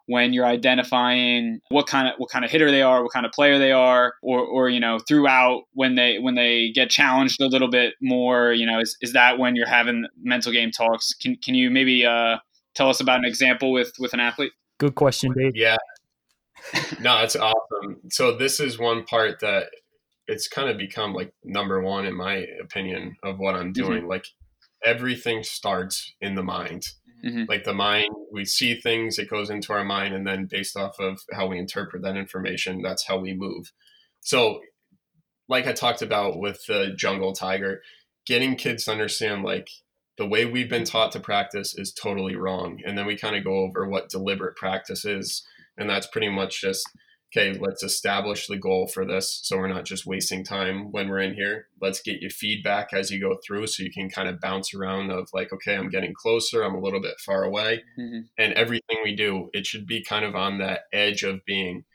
[0.10, 3.32] when you're identifying what kind of what kind of hitter they are, what kind of
[3.32, 7.48] player they are, or or you know throughout when they when they get challenged a
[7.48, 8.52] little bit more?
[8.52, 11.14] You know, is, is that when you're having mental game talks?
[11.14, 12.38] Can can you maybe uh,
[12.74, 14.52] tell us about an example with with an athlete?
[14.80, 15.56] Good question, Dave.
[15.56, 15.78] Yeah,
[17.00, 17.98] no, it's awesome.
[18.10, 19.68] So this is one part that
[20.28, 23.84] it's kind of become like number one in my opinion of what I'm mm-hmm.
[23.84, 24.00] doing.
[24.02, 24.10] Mm-hmm.
[24.10, 24.26] Like
[24.84, 26.88] everything starts in the mind.
[27.26, 27.46] Mm-hmm.
[27.50, 31.00] Like the mind, we see things, it goes into our mind, and then based off
[31.00, 33.74] of how we interpret that information, that's how we move.
[34.22, 34.62] So
[35.50, 37.82] like I talked about with the jungle tiger,
[38.26, 39.68] getting kids to understand like
[40.18, 42.80] the way we've been taught to practice is totally wrong.
[42.86, 45.44] And then we kind of go over what deliberate practice is.
[45.80, 46.88] And that's pretty much just,
[47.32, 49.40] okay, let's establish the goal for this.
[49.44, 51.68] So we're not just wasting time when we're in here.
[51.82, 55.10] Let's get you feedback as you go through so you can kind of bounce around
[55.10, 57.84] of like, okay, I'm getting closer, I'm a little bit far away.
[57.98, 58.20] Mm-hmm.
[58.38, 61.86] And everything we do, it should be kind of on that edge of being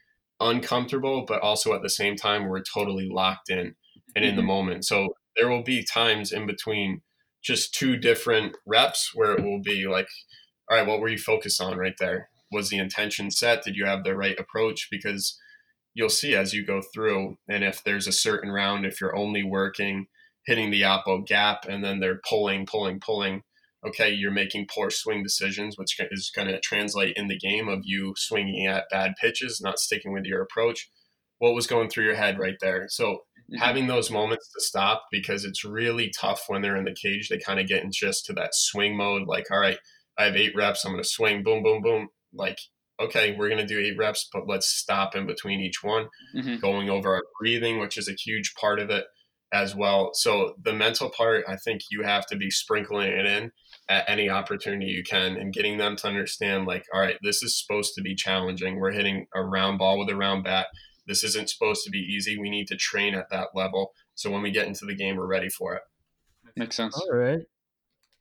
[0.41, 3.74] uncomfortable, but also at the same time, we're totally locked in
[4.16, 4.49] and in the mm-hmm.
[4.49, 4.85] moment.
[4.85, 7.03] So there will be times in between
[7.43, 10.09] just two different reps where it will be like,
[10.70, 12.30] all right, what were you focused on right there?
[12.55, 13.62] Was the intention set?
[13.62, 14.88] Did you have the right approach?
[14.90, 15.38] Because
[15.92, 19.42] you'll see as you go through, and if there's a certain round, if you're only
[19.42, 20.07] working
[20.46, 23.42] hitting the oppo gap and then they're pulling, pulling, pulling,
[23.86, 27.80] okay, you're making poor swing decisions, which is going to translate in the game of
[27.84, 30.90] you swinging at bad pitches, not sticking with your approach.
[31.38, 32.86] What was going through your head right there?
[32.88, 33.57] So mm-hmm.
[33.57, 37.28] having those moments to stop because it's really tough when they're in the cage.
[37.28, 39.78] They kind of get in just to that swing mode, like, all right,
[40.18, 40.84] I have eight reps.
[40.84, 42.09] I'm going to swing, boom, boom, boom.
[42.35, 42.59] Like,
[43.01, 46.57] okay, we're going to do eight reps, but let's stop in between each one, mm-hmm.
[46.57, 49.05] going over our breathing, which is a huge part of it
[49.53, 50.11] as well.
[50.14, 53.53] So the mental part, I think you have to be sprinkling it in
[53.89, 57.61] at any opportunity you can and getting them to understand like, all right, this is
[57.61, 58.80] supposed to be challenging.
[58.80, 60.66] We're hitting a round ball with a round bat.
[61.07, 62.39] This isn't supposed to be easy.
[62.39, 63.93] We need to train at that level.
[64.14, 65.82] So when we get into the game, we're ready for it.
[66.57, 66.97] Makes sense.
[66.97, 67.41] All right.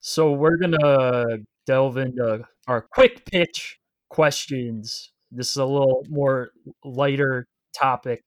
[0.01, 3.79] So we're going to delve into our quick pitch
[4.13, 5.11] questions.
[5.31, 6.51] This is a little more
[6.83, 8.21] lighter topic.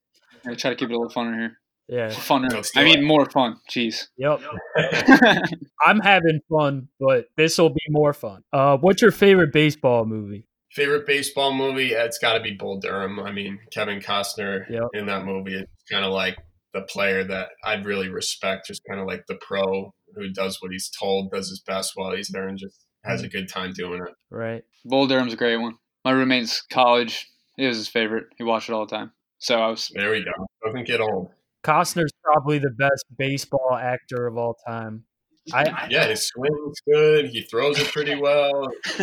[0.44, 1.58] I try to keep it a little funner here.
[1.88, 2.08] Yeah.
[2.10, 2.70] Funner.
[2.76, 3.58] I mean, more fun.
[3.70, 4.08] Jeez.
[4.18, 4.40] Yep.
[5.86, 8.42] I'm having fun, but this will be more fun.
[8.52, 10.48] Uh, what's your favorite baseball movie?
[10.72, 11.92] Favorite baseball movie?
[11.92, 13.20] It's got to be Bull Durham.
[13.20, 14.88] I mean, Kevin Costner yep.
[14.94, 15.54] in that movie.
[15.54, 16.36] It's kind of like
[16.74, 20.72] the player that I'd really respect, just kind of like the pro who does what
[20.72, 24.02] he's told, does his best while he's there, and just has a good time doing
[24.06, 24.14] it.
[24.30, 24.64] Right.
[24.84, 25.76] Bull Durham's a great one.
[26.04, 27.28] My roommate's college.
[27.58, 28.26] It was his favorite.
[28.36, 29.12] He watched it all the time.
[29.38, 29.90] So I was.
[29.94, 30.46] There we go.
[30.64, 31.30] Doesn't get old.
[31.64, 35.04] Costner's probably the best baseball actor of all time.
[35.52, 37.26] I, yeah, his swing's good.
[37.26, 38.66] He throws it pretty well.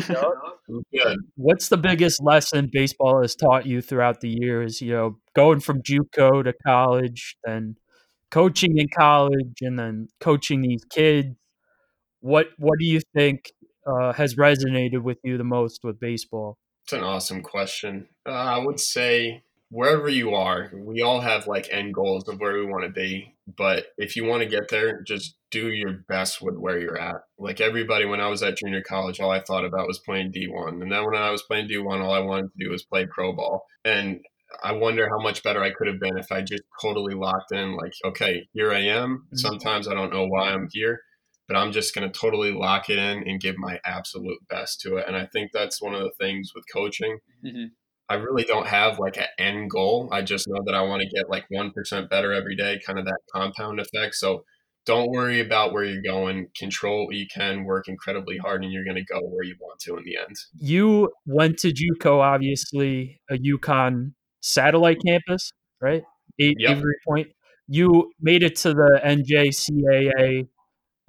[0.68, 1.18] good.
[1.36, 4.82] What's the biggest lesson baseball has taught you throughout the years?
[4.82, 7.78] You know, going from JUCO to college, then
[8.30, 11.30] coaching in college, and then coaching these kids.
[12.20, 13.52] What What do you think
[13.86, 16.58] uh, has resonated with you the most with baseball?
[16.86, 18.08] It's an awesome question.
[18.26, 22.54] Uh, I would say wherever you are, we all have like end goals of where
[22.54, 23.34] we want to be.
[23.58, 27.16] But if you want to get there, just do your best with where you're at.
[27.38, 30.82] Like everybody, when I was at junior college, all I thought about was playing D1.
[30.82, 33.34] And then when I was playing D1, all I wanted to do was play pro
[33.34, 33.66] ball.
[33.84, 34.22] And
[34.64, 37.76] I wonder how much better I could have been if I just totally locked in,
[37.76, 39.18] like, okay, here I am.
[39.18, 39.38] Mm-hmm.
[39.38, 41.02] Sometimes I don't know why I'm here,
[41.48, 44.98] but I'm just going to totally lock it in and give my absolute best to
[44.98, 45.06] it.
[45.08, 47.20] And I think that's one of the things with coaching.
[47.46, 47.66] Mm-hmm
[48.10, 50.10] I really don't have like an end goal.
[50.12, 53.06] I just know that I want to get like 1% better every day, kind of
[53.06, 54.16] that compound effect.
[54.16, 54.44] So
[54.86, 56.48] don't worry about where you're going.
[56.58, 59.80] Control what you can, work incredibly hard, and you're going to go where you want
[59.82, 60.36] to in the end.
[60.60, 66.04] You went to JUCO, obviously, a UConn satellite campus, right?
[66.42, 66.78] A- yep.
[66.78, 67.28] Avery Point.
[67.68, 70.50] You made it to the NJCAA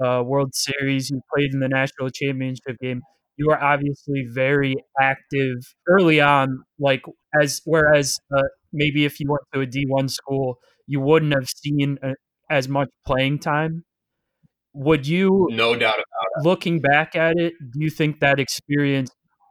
[0.03, 1.11] uh, World Series.
[1.11, 3.03] You played in the national championship game
[3.37, 5.57] you are obviously very active
[5.89, 7.03] early on like
[7.41, 8.43] as whereas uh,
[8.73, 12.13] maybe if you went to a d1 school you wouldn't have seen a, uh,
[12.51, 13.85] as much playing time
[14.75, 19.11] would you no doubt about it looking back at it do you think that experience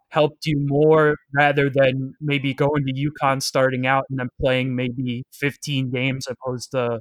[0.09, 5.23] helped you more rather than maybe going to UConn starting out and then playing maybe
[5.33, 6.99] 15 games opposed to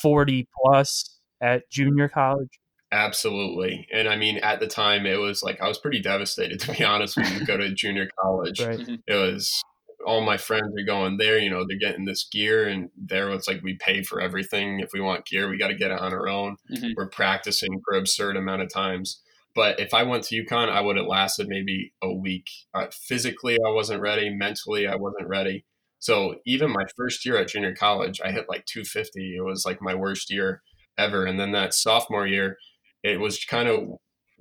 [0.00, 2.60] 40 plus at junior college
[2.92, 3.88] Absolutely.
[3.90, 6.84] And I mean, at the time, it was like I was pretty devastated, to be
[6.84, 8.60] honest, when you go to junior college.
[8.60, 8.78] Right.
[8.78, 8.94] Mm-hmm.
[9.06, 9.62] It was
[10.06, 13.48] all my friends are going there, you know, they're getting this gear, and there it's
[13.48, 14.80] like we pay for everything.
[14.80, 16.56] If we want gear, we got to get it on our own.
[16.70, 16.90] Mm-hmm.
[16.96, 19.20] We're practicing for absurd amount of times.
[19.54, 22.48] But if I went to UConn, I would have lasted maybe a week.
[22.74, 24.30] Uh, physically, I wasn't ready.
[24.30, 25.66] Mentally, I wasn't ready.
[25.98, 29.36] So even my first year at junior college, I hit like 250.
[29.36, 30.62] It was like my worst year
[30.98, 31.26] ever.
[31.26, 32.56] And then that sophomore year,
[33.02, 33.88] it was kind of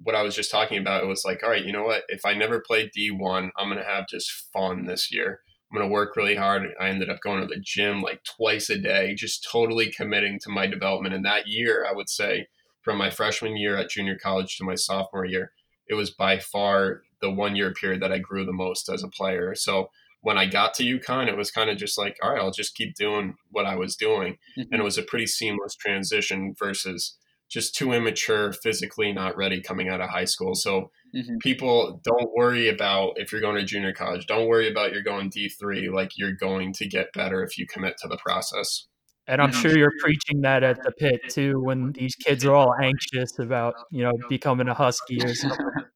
[0.03, 1.03] what I was just talking about.
[1.03, 2.03] It was like, all right, you know what?
[2.09, 5.41] If I never played D1, I'm going to have just fun this year.
[5.71, 6.63] I'm going to work really hard.
[6.79, 10.49] I ended up going to the gym like twice a day, just totally committing to
[10.49, 11.15] my development.
[11.15, 12.47] And that year, I would say,
[12.81, 15.51] from my freshman year at junior college to my sophomore year,
[15.87, 19.07] it was by far the one year period that I grew the most as a
[19.07, 19.53] player.
[19.55, 19.91] So
[20.21, 22.75] when I got to UConn, it was kind of just like, all right, I'll just
[22.75, 24.37] keep doing what I was doing.
[24.57, 24.73] Mm-hmm.
[24.73, 27.17] And it was a pretty seamless transition versus
[27.51, 30.55] just too immature, physically not ready coming out of high school.
[30.55, 31.37] So mm-hmm.
[31.41, 35.29] people don't worry about if you're going to junior college, don't worry about you're going
[35.29, 35.91] D3.
[35.93, 38.87] Like you're going to get better if you commit to the process.
[39.27, 42.73] And I'm sure you're preaching that at the pit too when these kids are all
[42.81, 45.65] anxious about, you know, becoming a husky or something.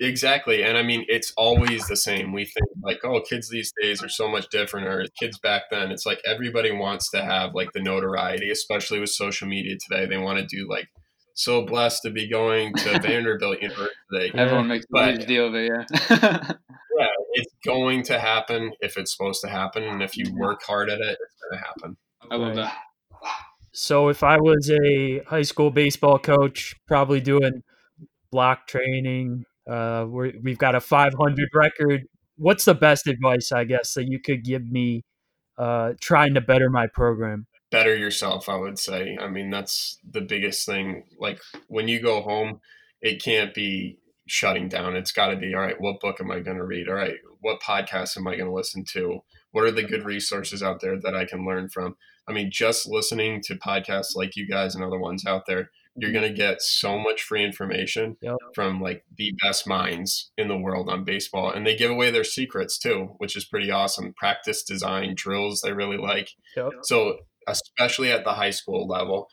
[0.00, 0.62] Exactly.
[0.62, 2.32] And I mean, it's always the same.
[2.32, 5.90] We think like, oh, kids these days are so much different, or kids back then.
[5.90, 10.06] It's like everybody wants to have like the notoriety, especially with social media today.
[10.06, 10.88] They want to do like,
[11.34, 14.32] so blessed to be going to Vanderbilt University.
[14.34, 15.84] Everyone makes a huge deal of it, yeah.
[16.98, 19.84] yeah, it's going to happen if it's supposed to happen.
[19.84, 21.96] And if you work hard at it, it's going to happen.
[22.30, 22.76] I love that.
[23.72, 27.62] So if I was a high school baseball coach, probably doing
[28.32, 32.02] block training, uh, we have got a 500 record.
[32.38, 35.04] What's the best advice, I guess, that you could give me
[35.58, 37.46] uh, trying to better my program?
[37.70, 39.18] Better yourself, I would say.
[39.20, 41.04] I mean, that's the biggest thing.
[41.18, 42.60] Like when you go home,
[43.02, 44.96] it can't be shutting down.
[44.96, 45.80] It's got to be all right.
[45.80, 46.88] What book am I going to read?
[46.88, 49.20] All right, what podcast am I going to listen to?
[49.50, 51.96] What are the good resources out there that I can learn from?
[52.28, 56.12] I mean, just listening to podcasts like you guys and other ones out there you're
[56.12, 58.36] going to get so much free information yep.
[58.54, 62.24] from like the best minds in the world on baseball and they give away their
[62.24, 66.70] secrets too which is pretty awesome practice design drills they really like yep.
[66.82, 69.28] so especially at the high school level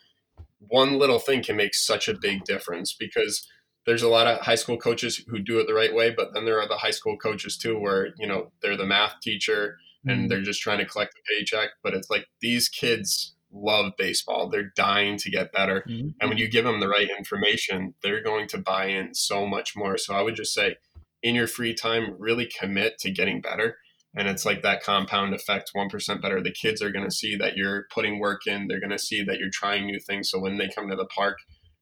[0.59, 3.47] one little thing can make such a big difference because
[3.85, 6.45] there's a lot of high school coaches who do it the right way but then
[6.45, 10.19] there are the high school coaches too where you know they're the math teacher and
[10.19, 10.27] mm-hmm.
[10.27, 14.49] they're just trying to collect a paycheck but it's like these kids love baseball.
[14.49, 15.83] They're dying to get better.
[15.87, 16.09] Mm-hmm.
[16.19, 19.75] And when you give them the right information, they're going to buy in so much
[19.75, 19.97] more.
[19.97, 20.75] So I would just say,
[21.23, 23.77] in your free time, really commit to getting better.
[24.15, 26.41] And it's like that compound effect 1% better.
[26.41, 29.23] The kids are going to see that you're putting work in, they're going to see
[29.23, 30.29] that you're trying new things.
[30.29, 31.39] So when they come to the park,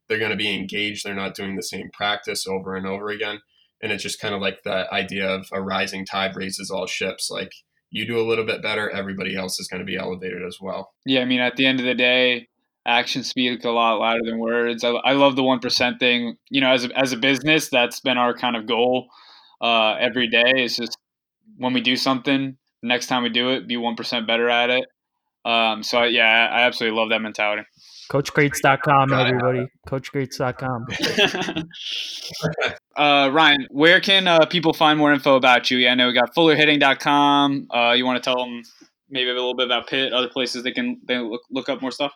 [0.08, 1.04] they're going to be engaged.
[1.04, 3.40] They're not doing the same practice over and over again.
[3.82, 7.30] And it's just kind of like the idea of a rising tide raises all ships.
[7.30, 7.52] Like,
[7.94, 10.92] you do a little bit better, everybody else is going to be elevated as well.
[11.06, 12.48] Yeah, I mean, at the end of the day,
[12.84, 14.82] actions speak a lot louder than words.
[14.82, 16.36] I, I love the one percent thing.
[16.50, 19.06] You know, as a, as a business, that's been our kind of goal
[19.60, 20.52] uh, every day.
[20.56, 20.98] It's just
[21.56, 24.86] when we do something, next time we do it, be one percent better at it.
[25.44, 27.62] Um, so yeah, I absolutely love that mentality.
[28.10, 29.66] CoachGreats.com, everybody.
[29.88, 30.86] CoachGreats.com.
[32.96, 35.78] uh, Ryan, where can uh, people find more info about you?
[35.78, 37.68] Yeah, I know we got FullerHitting.com.
[37.74, 38.62] Uh, you want to tell them
[39.08, 41.90] maybe a little bit about Pitt, other places they can they look, look up more
[41.90, 42.12] stuff?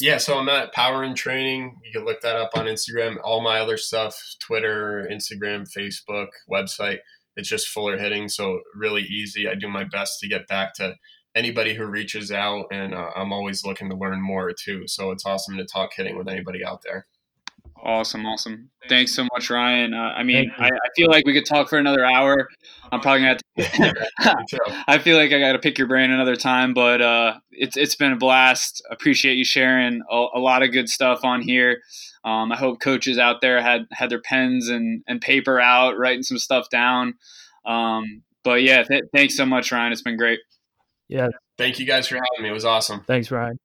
[0.00, 1.76] Yeah, so I'm at Power and Training.
[1.84, 3.16] You can look that up on Instagram.
[3.22, 6.98] All my other stuff, Twitter, Instagram, Facebook, website.
[7.36, 9.48] It's just Fuller Hitting, so really easy.
[9.48, 10.94] I do my best to get back to
[11.34, 14.84] anybody who reaches out, and uh, I'm always looking to learn more too.
[14.86, 17.06] So it's awesome to talk hitting with anybody out there.
[17.82, 18.70] Awesome, awesome.
[18.88, 19.92] Thanks so much, Ryan.
[19.92, 22.48] Uh, I mean, I, I, feel like we could talk for another hour.
[22.90, 24.64] I'm probably gonna have to.
[24.88, 27.94] I feel like I got to pick your brain another time, but uh, it's it's
[27.94, 28.82] been a blast.
[28.90, 31.82] Appreciate you sharing a, a lot of good stuff on here.
[32.24, 36.22] Um, I hope coaches out there had had their pens and, and paper out, writing
[36.22, 37.14] some stuff down.
[37.66, 39.92] Um, but yeah, th- thanks so much, Ryan.
[39.92, 40.40] It's been great.
[41.08, 41.28] Yeah.
[41.58, 42.48] Thank you guys for having me.
[42.48, 43.00] It was awesome.
[43.00, 43.58] Thanks, Ryan.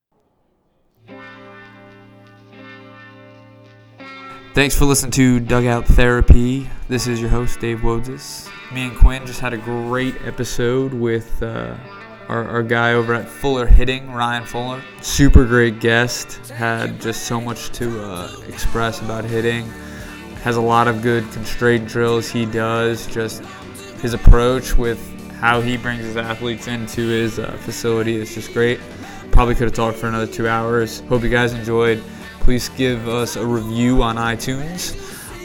[4.54, 6.70] Thanks for listening to Dugout Therapy.
[6.88, 8.50] This is your host, Dave Wodzis.
[8.74, 11.76] Me and Quinn just had a great episode with uh,
[12.28, 14.82] our, our, guy over at Fuller Hitting, Ryan Fuller.
[15.02, 16.50] Super great guest.
[16.50, 19.66] Had just so much to uh, express about hitting.
[20.44, 23.08] Has a lot of good constraint drills he does.
[23.08, 23.44] Just
[24.02, 25.00] his approach with
[25.40, 28.80] how he brings his athletes into his uh, facility is just great.
[29.32, 31.00] Probably could have talked for another two hours.
[31.02, 32.04] Hope you guys enjoyed.
[32.42, 34.98] Please give us a review on iTunes.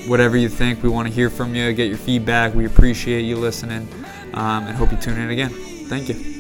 [0.08, 1.72] Whatever you think, we want to hear from you.
[1.72, 2.54] Get your feedback.
[2.54, 3.88] We appreciate you listening,
[4.34, 5.50] um, and hope you tune in again.
[5.50, 6.33] Thank you.